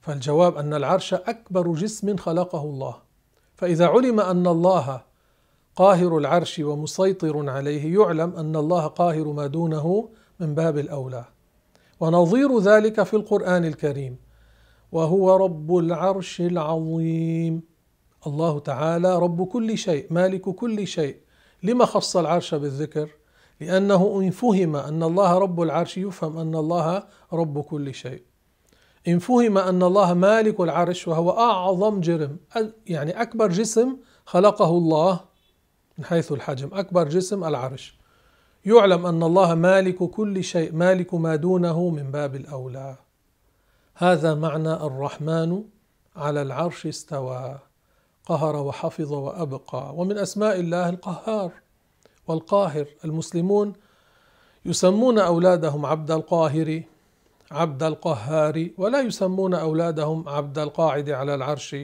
فالجواب 0.00 0.56
أن 0.56 0.74
العرش 0.74 1.14
أكبر 1.14 1.74
جسم 1.74 2.16
خلقه 2.16 2.62
الله. 2.62 2.96
فإذا 3.54 3.86
علم 3.86 4.20
أن 4.20 4.46
الله 4.46 5.02
قاهر 5.80 6.18
العرش 6.18 6.58
ومسيطر 6.58 7.50
عليه 7.50 8.00
يعلم 8.00 8.36
أن 8.36 8.56
الله 8.56 8.86
قاهر 8.86 9.32
ما 9.32 9.46
دونه 9.46 10.08
من 10.40 10.54
باب 10.54 10.78
الأولى. 10.78 11.24
ونظير 12.00 12.58
ذلك 12.58 13.02
في 13.02 13.14
القرآن 13.14 13.64
الكريم. 13.64 14.16
وهو 14.92 15.36
رب 15.36 15.76
العرش 15.76 16.40
العظيم. 16.40 17.62
الله 18.26 18.58
تعالى 18.58 19.18
رب 19.18 19.44
كل 19.46 19.78
شيء 19.78 20.06
مالك 20.10 20.40
كل 20.40 20.86
شيء. 20.86 21.16
لما 21.62 21.84
خص 21.84 22.16
العرش 22.16 22.54
بالذكر؟ 22.54 23.08
لأنه 23.60 24.20
إن 24.22 24.30
فهم 24.30 24.76
أن 24.76 25.02
الله 25.02 25.38
رب 25.38 25.62
العرش 25.62 25.98
يفهم 25.98 26.38
أن 26.38 26.54
الله 26.54 27.04
رب 27.32 27.60
كل 27.60 27.94
شيء. 27.94 28.22
إن 29.08 29.18
فهم 29.18 29.58
أن 29.58 29.82
الله 29.82 30.14
مالك 30.14 30.60
العرش 30.60 31.08
وهو 31.08 31.30
أعظم 31.30 32.00
جرم 32.00 32.36
يعني 32.86 33.22
أكبر 33.22 33.48
جسم 33.48 33.96
خلقه 34.26 34.70
الله 34.70 35.29
من 36.00 36.06
حيث 36.06 36.32
الحجم 36.32 36.68
أكبر 36.72 37.08
جسم 37.08 37.44
العرش. 37.44 37.98
يعلم 38.64 39.06
أن 39.06 39.22
الله 39.22 39.54
مالك 39.54 40.02
كل 40.02 40.44
شيء 40.44 40.72
مالك 40.72 41.14
ما 41.14 41.36
دونه 41.36 41.88
من 41.88 42.10
باب 42.10 42.36
الأولى. 42.36 42.96
هذا 43.94 44.34
معنى 44.34 44.72
الرحمن 44.72 45.64
على 46.16 46.42
العرش 46.42 46.86
استوى 46.86 47.58
قهر 48.26 48.56
وحفظ 48.56 49.12
وأبقى. 49.12 49.94
ومن 49.94 50.18
أسماء 50.18 50.60
الله 50.60 50.88
القهار 50.88 51.52
والقاهر. 52.26 52.86
المسلمون 53.04 53.72
يسمون 54.64 55.18
أولادهم 55.18 55.86
عبد 55.86 56.10
القاهر 56.10 56.82
عبد 57.50 57.82
القهار 57.82 58.68
ولا 58.78 59.00
يسمون 59.00 59.54
أولادهم 59.54 60.28
عبد 60.28 60.58
القاعد 60.58 61.10
على 61.10 61.34
العرش. 61.34 61.76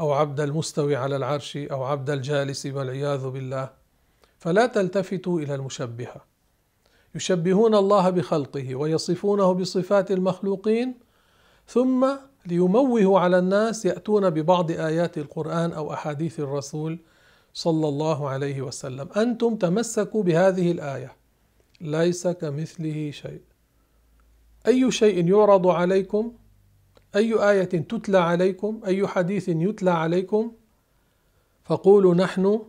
أو 0.00 0.12
عبد 0.12 0.40
المستوي 0.40 0.96
على 0.96 1.16
العرش 1.16 1.56
أو 1.56 1.84
عبد 1.84 2.10
الجالس 2.10 2.66
والعياذ 2.66 3.28
بالله. 3.28 3.70
فلا 4.38 4.66
تلتفتوا 4.66 5.40
إلى 5.40 5.54
المشبهة 5.54 6.24
يشبهون 7.14 7.74
الله 7.74 8.10
بخلقه 8.10 8.74
ويصفونه 8.74 9.52
بصفات 9.52 10.10
المخلوقين 10.10 10.94
ثم 11.66 12.08
ليموهوا 12.46 13.20
على 13.20 13.38
الناس 13.38 13.84
يأتون 13.84 14.30
ببعض 14.30 14.70
آيات 14.70 15.18
القرآن 15.18 15.72
أو 15.72 15.92
أحاديث 15.92 16.40
الرسول 16.40 16.98
صلى 17.54 17.88
الله 17.88 18.28
عليه 18.28 18.62
وسلم. 18.62 19.08
أنتم 19.16 19.56
تمسكوا 19.56 20.22
بهذه 20.22 20.70
الآية. 20.72 21.12
ليس 21.80 22.26
كمثله 22.26 23.10
شيء. 23.10 23.40
أي 24.66 24.90
شيء 24.90 25.28
يعرض 25.28 25.66
عليكم 25.66 26.32
أي 27.18 27.50
آية 27.50 27.64
تتلى 27.64 28.18
عليكم؟ 28.18 28.80
أي 28.86 29.06
حديث 29.06 29.48
يتلى 29.48 29.90
عليكم؟ 29.90 30.52
فقولوا 31.64 32.14
نحن 32.14 32.62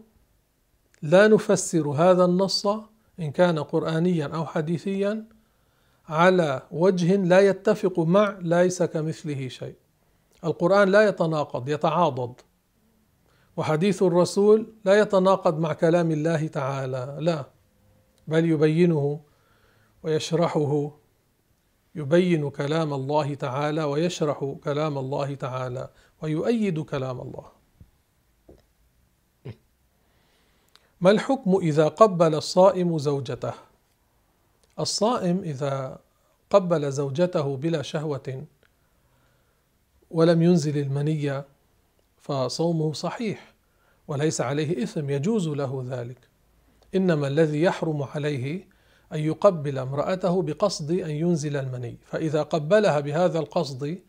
لا 1.02 1.28
نفسر 1.28 1.89
هذا 1.89 2.26
النص 2.26 2.68
إن 3.20 3.32
كان 3.32 3.60
قرآنيا 3.60 4.28
أو 4.28 4.45
حديثيا 4.45 5.26
على 6.10 6.62
وجه 6.72 7.16
لا 7.16 7.39
يتفق 7.39 8.00
مع 8.00 8.38
ليس 8.41 8.84
كمثله 8.84 9.47
شيء. 9.47 9.76
القرآن 10.43 10.89
لا 10.89 11.08
يتناقض 11.08 11.70
يتعاضد. 11.70 12.34
وحديث 13.58 14.04
الرسول 14.04 14.74
لا 14.86 15.00
يتناقض 15.00 15.60
مع 15.60 15.74
كلام 15.74 16.12
الله 16.12 16.47
تعالى 16.47 17.18
لا. 17.20 17.45
بل 18.28 18.45
يبينه 18.45 19.20
ويشرحه 20.04 20.99
يبين 21.96 22.50
كلام 22.50 22.94
الله 22.94 23.34
تعالى 23.34 23.84
ويشرح 23.84 24.56
كلام 24.64 24.98
الله 24.98 25.36
تعالى 25.36 25.90
ويؤيد 26.22 26.80
كلام 26.80 27.22
الله. 27.22 27.46
ما 31.02 31.12
الحكم 31.12 31.56
إذا 31.56 31.88
قبل 31.88 32.36
الصائم 32.36 32.98
زوجته؟ 32.98 33.54
الصائم 34.80 35.40
إذا 35.40 36.00
قبل 36.50 36.92
زوجته 36.92 37.58
بلا 37.58 37.82
شهوة 37.82 38.44
ولم 40.12 40.42
ينزل 40.42 40.78
المنية 40.78 41.46
فصومه 42.18 42.94
صحيح 42.94 43.54
وليس 44.08 44.42
عليه 44.42 44.84
إثم 44.84 45.10
يجوز 45.10 45.48
له 45.48 45.86
ذلك. 45.88 46.18
إنما 46.96 47.28
الذي 47.28 47.62
يحرم 47.62 48.04
عليه 48.04 48.68
أن 49.14 49.20
يقبل 49.20 49.78
امرأته 49.78 50.41
بقصد 50.41 50.91
أن 50.91 51.10
ينزل 51.10 51.57
المني. 51.57 51.97
فإذا 52.05 52.43
قبلها 52.43 52.99
بهذا 52.99 53.39
القصد 53.39 53.99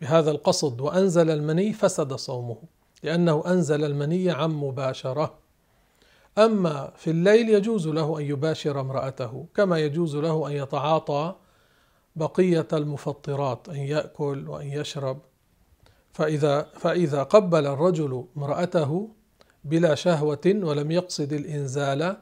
بهذا 0.00 0.30
القصد 0.30 0.80
وأنزل 0.80 1.30
المني 1.30 1.72
فسد 1.72 2.14
صومه 2.14 2.56
لأنه 3.02 3.42
أنزل 3.46 3.84
المني 3.84 4.30
عن 4.30 4.50
مباشرة. 4.50 5.34
أما 6.38 6.92
في 6.96 7.10
الليل 7.10 7.48
يجوز 7.48 7.88
له 7.88 8.18
أن 8.18 8.24
يباشر 8.24 8.80
امرأته 8.80 9.46
كما 9.54 9.78
يجوز 9.78 10.16
له 10.16 10.48
أن 10.48 10.52
يتعاطى 10.52 11.34
بقية 12.16 12.68
المفطرات 12.72 13.68
أن 13.68 13.76
يأكل 13.76 14.48
وأن 14.48 14.66
يشرب. 14.66 15.18
فإذا 16.12 16.62
فإذا 16.74 17.22
قبل 17.22 17.66
الرجل 17.66 18.24
امرأته 18.36 19.08
بلا 19.64 19.94
شهوة 19.94 20.40
ولم 20.46 20.90
يقصد 20.90 21.32
الإنزال 21.32 22.16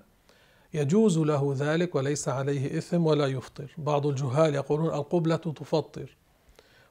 يجوز 0.74 1.18
له 1.18 1.54
ذلك 1.58 1.94
وليس 1.94 2.28
عليه 2.28 2.78
إثم 2.78 3.06
ولا 3.06 3.26
يفطر. 3.26 3.74
بعض 3.78 4.06
الجهال 4.06 4.54
يقولون 4.54 4.94
القبلة 4.94 5.36
تفطر. 5.36 6.16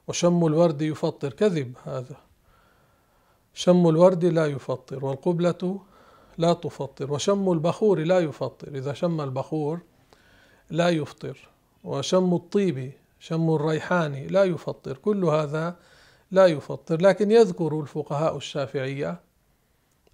وشم 0.08 0.46
الورد 0.46 0.82
يفطر. 0.82 1.32
كذب 1.32 1.72
هذا. 1.84 2.16
شم 3.54 3.88
الورد 3.88 4.24
لا 4.24 4.46
يفطر 4.46 5.04
والقبلة 5.04 5.80
لا 6.38 6.52
تفطر. 6.52 7.12
وشم 7.12 7.52
البخور 7.52 7.98
لا 7.98 8.18
يفطر. 8.18 8.68
إذا 8.68 8.92
شم 8.92 9.20
البخور 9.20 9.80
لا 10.70 10.88
يفطر. 10.88 11.48
وشم 11.84 12.34
الطيب 12.34 12.92
شم 13.20 13.50
الريحان 13.50 14.26
لا 14.26 14.44
يفطر. 14.44 14.96
كل 14.96 15.24
هذا 15.24 15.76
لا 16.30 16.46
يفطر. 16.46 17.02
لكن 17.02 17.30
يذكر 17.30 17.80
الفقهاء 17.80 18.36
الشافعية 18.36 19.20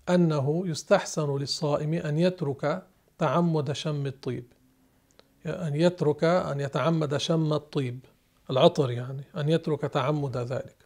أنه 0.08 0.62
يستحسن 0.66 1.36
للصائم 1.36 1.94
أن 1.94 2.18
يترك 2.18 2.82
تعمد 3.18 3.72
شم 3.72 4.06
الطيب. 4.06 4.44
أن 5.46 5.74
يترك 5.74 6.24
أن 6.24 6.60
يتعمد 6.60 7.16
شم 7.16 7.52
الطيب. 7.52 7.98
العطر 8.50 8.90
يعني 8.90 9.22
أن 9.36 9.48
يترك 9.48 9.80
تعمد 9.80 10.36
ذلك. 10.36 10.76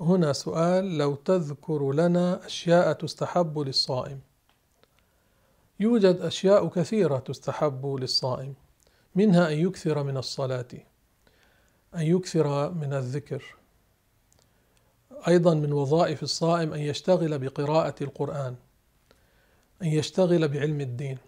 هنا 0.00 0.32
سؤال 0.32 0.98
لو 0.98 1.14
تذكر 1.14 1.92
لنا 1.92 2.46
أشياء 2.46 2.92
تستحب 2.92 3.58
للصائم. 3.58 4.20
يوجد 5.80 6.16
أشياء 6.20 6.68
كثيرة 6.68 7.18
تستحب 7.18 7.86
للصائم. 7.86 8.54
منها 9.14 9.52
أن 9.52 9.58
يكثر 9.58 10.02
من 10.02 10.16
الصلاة 10.16 10.68
أن 11.94 12.02
يكثر 12.02 12.70
من 12.70 12.92
الذكر. 12.92 13.56
أيضا 15.28 15.54
من 15.54 15.72
وظائف 15.72 16.22
الصائم 16.22 16.72
أن 16.72 16.80
يشتغل 16.80 17.38
بقراءة 17.38 17.94
القرآن. 18.00 18.56
أن 19.82 19.86
يشتغل 19.86 20.48
بعلم 20.48 20.80
الدين. 20.80 21.18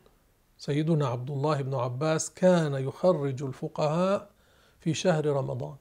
سيدنا 0.59 1.07
عبد 1.07 1.31
الله 1.31 1.63
بن 1.63 1.75
عباس 1.75 2.31
كان 2.31 2.75
يخرج 2.75 3.43
الفقهاء 3.43 4.31
في 4.81 4.95
شهر 4.95 5.27
رمضان. 5.27 5.75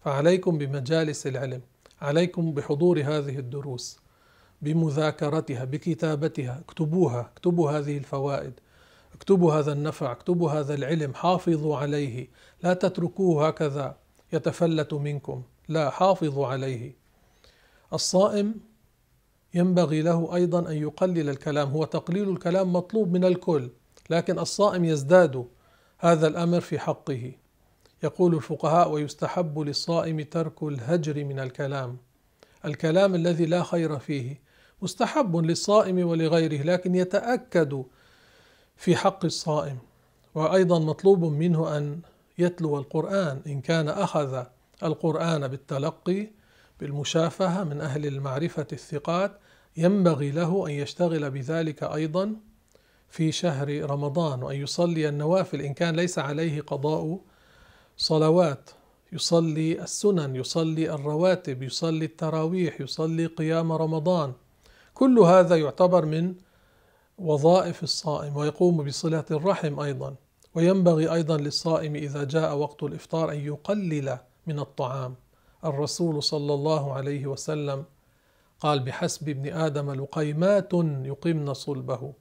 فعليكم 0.00 0.58
بمجالس 0.58 1.26
العلم 1.26 1.60
عليكم 2.02 2.54
بحضور 2.54 3.00
هذه 3.00 3.38
الدروس 3.38 3.98
بمذاكرتها 4.62 5.64
بكتابتها. 5.64 6.60
اكتبوها 6.68 7.20
اكتبوا 7.20 7.70
هذه 7.70 7.98
الفوائد. 7.98 8.52
اكتبوا 9.14 9.54
هذا 9.54 9.72
النفع 9.72 10.12
اكتبوا 10.12 10.50
هذا 10.50 10.74
العلم 10.74 11.14
حافظوا 11.14 11.76
عليه. 11.76 12.28
لا 12.62 12.74
تتركوه 12.74 13.48
هكذا 13.48 13.96
يتفلت 14.32 14.94
منكم. 14.94 15.42
لا 15.68 15.90
حافظوا 15.90 16.46
عليه. 16.46 16.92
الصائم 17.92 18.54
ينبغي 19.54 20.02
له 20.02 20.34
أيضا 20.34 20.70
أن 20.70 20.76
يقلل 20.76 21.28
الكلام. 21.28 21.70
هو 21.70 21.84
تقليل 21.84 22.30
الكلام 22.30 22.72
مطلوب 22.72 23.12
من 23.12 23.24
الكل 23.24 23.70
لكن 24.10 24.38
الصائم 24.38 24.84
يزداد 24.84 25.46
هذا 25.98 26.26
الأمر 26.26 26.60
في 26.60 26.78
حقه. 26.78 27.32
يقول 28.02 28.34
الفقهاء 28.34 28.90
ويستحب 28.90 29.58
للصائم 29.58 30.20
ترك 30.20 30.62
الهجر 30.62 31.24
من 31.24 31.40
الكلام. 31.40 31.96
الكلام 32.64 33.14
الذي 33.14 33.46
لا 33.46 33.62
خير 33.62 33.98
فيه 33.98 34.40
مستحب 34.82 35.36
للصائم 35.36 36.08
ولغيره 36.08 36.62
لكن 36.62 36.94
يتأكد 36.94 37.84
في 38.76 38.96
حق 38.96 39.24
الصائم. 39.24 39.78
وأيضا 40.34 40.78
مطلوب 40.78 41.24
منه 41.24 41.76
أن 41.76 42.00
يتلو 42.38 42.78
القرآن 42.78 43.40
إن 43.46 43.60
كان 43.60 43.88
أخذ 43.88 44.44
القرآن 44.82 45.48
بالتلقي 45.48 46.30
بالمشافهة 46.80 47.64
من 47.64 47.80
أهل 47.80 48.06
المعرفة 48.06 48.66
الثقات 48.72 49.40
ينبغي 49.76 50.30
له 50.30 50.66
أن 50.66 50.72
يشتغل 50.72 51.30
بذلك 51.30 51.82
أيضا 51.82 52.36
في 53.08 53.32
شهر 53.32 53.90
رمضان 53.90 54.42
وأن 54.42 54.56
يصلي 54.56 55.08
النوافل 55.08 55.60
إن 55.60 55.74
كان 55.74 55.96
ليس 55.96 56.18
عليه 56.18 56.60
قضاء 56.60 57.20
صلوات. 57.96 58.70
يصلي 59.12 59.82
السنن 59.82 60.36
يصلي 60.36 60.94
الرواتب 60.94 61.62
يصلي 61.62 62.04
التراويح 62.04 62.80
يصلي 62.80 63.26
قيام 63.26 63.72
رمضان. 63.72 64.32
كل 64.94 65.18
هذا 65.18 65.56
يعتبر 65.56 66.04
من 66.04 66.34
وظائف 67.18 67.82
الصائم 67.82 68.36
ويقوم 68.36 68.84
بصلة 68.84 69.24
الرحم 69.30 69.80
أيضا. 69.80 70.14
وينبغي 70.54 71.12
أيضا 71.12 71.36
للصائم 71.36 71.96
إذا 71.96 72.24
جاء 72.24 72.56
وقت 72.56 72.82
الإفطار 72.82 73.32
أن 73.32 73.40
يقلل 73.40 74.18
من 74.46 74.58
الطعام. 74.58 75.14
الرسول 75.64 76.22
صلى 76.22 76.54
الله 76.54 76.92
عليه 76.92 77.26
وسلم 77.26 77.84
قال 78.64 78.80
بحسب 78.80 79.28
ابن 79.28 79.52
آدم 79.52 79.90
لقيمات 79.90 80.72
يقمن 81.04 81.54
صلبه. 81.54 82.12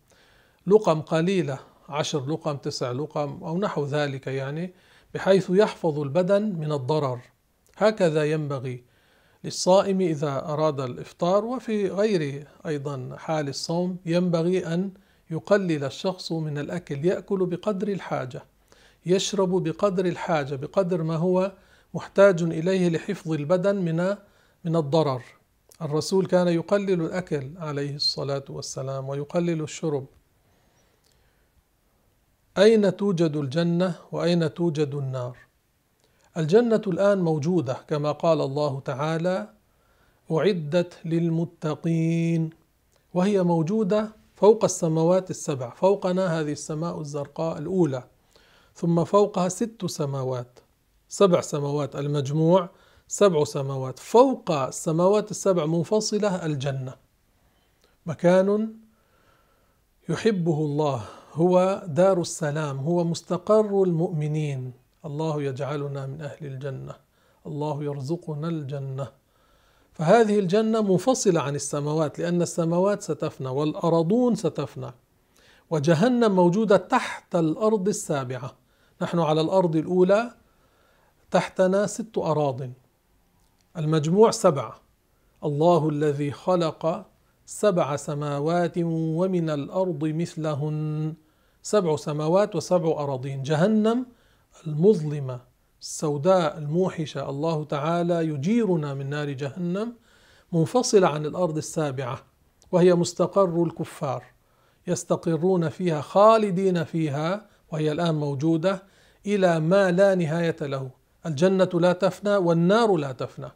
لقم 0.68 1.02
قليلة 1.02 1.60
عشر 1.90 2.32
لقم 2.32 2.58
تسع 2.58 2.92
لقم 2.92 3.44
أو 3.44 3.58
نحو 3.58 3.86
ذلك 3.86 4.28
يعني 4.28 4.74
بحيث 5.14 5.50
يحفظ 5.50 6.00
البدن 6.00 6.42
من 6.42 6.72
الضرر. 6.72 7.20
هكذا 7.78 8.24
ينبغي 8.24 8.84
للصائم 9.44 10.02
إذا 10.02 10.46
أراد 10.46 10.80
الإفطار 10.80 11.46
وفي 11.46 11.90
غير 11.90 12.48
أيضا 12.66 13.16
حال 13.18 13.50
الصوم 13.50 13.98
ينبغي 14.06 14.68
أن 14.74 14.92
يقلل 15.32 15.84
الشخص 15.84 16.32
من 16.32 16.58
الأكل 16.58 17.06
يأكل 17.06 17.46
بقدر 17.46 17.88
الحاجة 17.88 18.44
يشرب 19.06 19.64
بقدر 19.64 20.06
الحاجة 20.06 20.56
بقدر 20.56 21.04
ما 21.04 21.16
هو 21.16 21.52
محتاج 21.94 22.44
إليه 22.44 22.90
لحفظ 22.90 23.32
البدن 23.32 23.76
من 23.76 24.16
من 24.64 24.76
الضرر. 24.76 25.24
الرسول 25.82 26.26
كان 26.26 26.48
يقلل 26.48 27.02
الأكل 27.02 27.52
عليه 27.58 27.96
الصلاة 27.96 28.44
والسلام 28.50 29.10
ويقلل 29.10 29.62
الشرب. 29.62 30.06
أين 32.58 32.98
توجد 32.98 33.36
الجنة 33.36 33.96
وأين 34.12 34.54
توجد 34.54 34.96
النار؟ 34.96 35.38
الجنة 36.38 36.82
الآن 36.88 37.22
موجودة 37.22 37.74
كما 37.88 38.12
قال 38.12 38.42
الله 38.42 38.80
تعالى 38.80 39.50
أعدت 40.32 40.94
للمتقين. 41.06 42.50
وهي 43.14 43.44
موجودة 43.44 44.10
فوق 44.36 44.64
السماوات 44.64 45.30
السبع 45.30 45.70
فوقنا 45.70 46.40
هذه 46.40 46.52
السماء 46.52 47.02
الزرقاء 47.02 47.58
الأولى 47.58 48.04
ثم 48.76 49.04
فوقها 49.04 49.50
ست 49.50 49.86
سماوات 49.86 50.60
سبع 51.10 51.42
سماوات 51.42 51.96
المجموع 51.96 52.70
سبع 53.08 53.44
سماوات 53.44 54.00
فوق 54.00 54.52
السماوات 54.52 55.32
السبع 55.32 55.66
منفصلة 55.66 56.46
الجنة. 56.46 56.94
مكان 58.06 58.74
يحبه 60.10 60.58
الله 60.58 61.02
هو 61.34 61.84
دار 61.88 62.22
السلام 62.22 62.78
هو 62.78 63.04
مستقر 63.04 63.84
المؤمنين. 63.84 64.74
الله 65.06 65.42
يجعلنا 65.42 66.06
من 66.06 66.22
أهل 66.22 66.46
الجنة 66.46 66.96
الله 67.48 67.84
يرزقنا 67.84 68.48
الجنة. 68.48 69.08
فهذه 69.94 70.40
الجنة 70.40 70.82
منفصلة 70.82 71.42
عن 71.42 71.56
السماوات 71.56 72.20
لأن 72.20 72.42
السماوات 72.42 73.02
ستفنى 73.02 73.48
والارضون 73.48 74.36
ستفنى 74.36 74.92
وجهنم 75.70 76.36
موجودة 76.36 76.78
تحت 76.78 77.36
الأرض 77.36 77.88
السابعة. 77.88 78.54
نحن 79.02 79.20
على 79.20 79.42
الأرض 79.42 79.76
الأولى 79.76 80.32
تحتنا 81.32 81.88
ست 81.88 82.18
اراض. 82.18 82.62
المجموع 83.78 84.32
سبعة. 84.32 84.76
الله 85.44 85.90
الذي 85.90 86.32
خلق 86.32 87.06
سبع 87.46 87.96
سماوات 87.96 88.74
ومن 88.78 89.50
الأرض 89.50 90.06
مثلهن. 90.06 91.14
سبع 91.62 91.96
سماوات 91.96 92.56
وسبع 92.56 92.92
أراضين. 93.04 93.44
جهنم 93.44 94.06
المظلمة 94.68 95.40
السوداء 95.82 96.58
الموحشة. 96.58 97.30
الله 97.30 97.64
تعالى 97.64 98.28
يجيرنا 98.28 98.94
من 98.94 99.10
نار 99.10 99.30
جهنم 99.30 99.94
منفصلة 100.52 101.08
عن 101.08 101.26
الأرض 101.26 101.58
السابعة 101.58 102.20
وهي 102.72 102.96
مستقر 102.96 103.64
الكفار 103.64 104.24
يستقرون 104.88 105.70
فيها 105.70 106.02
خالدين 106.02 106.84
فيها 106.84 107.46
وهي 107.72 107.92
الآن 107.92 108.16
موجودة 108.16 108.84
إلى 109.26 109.60
ما 109.60 109.92
لا 109.92 110.16
نهاية 110.16 110.56
له. 110.62 110.90
الجنة 111.26 111.70
لا 111.74 111.94
تفنى 111.94 112.36
والنار 112.36 112.96
لا 112.96 113.12
تفنى. 113.12 113.52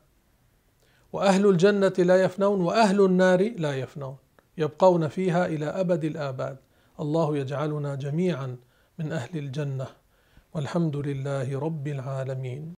وأهل 1.14 1.50
الجنة 1.50 1.94
لا 1.98 2.24
يفنون 2.24 2.62
وأهل 2.62 3.06
النار 3.06 3.52
لا 3.58 3.74
يفنون 3.74 4.16
يبقون 4.58 5.08
فيها 5.08 5.46
إلى 5.46 5.66
أبد 5.66 6.04
الآباد. 6.04 6.58
الله 7.00 7.38
يجعلنا 7.38 7.96
جميعا 7.96 8.58
من 9.00 9.12
أهل 9.12 9.38
الجنة. 9.38 9.88
والحمد 10.54 10.96
لله 10.96 11.60
رب 11.60 11.88
العالمين. 11.88 12.77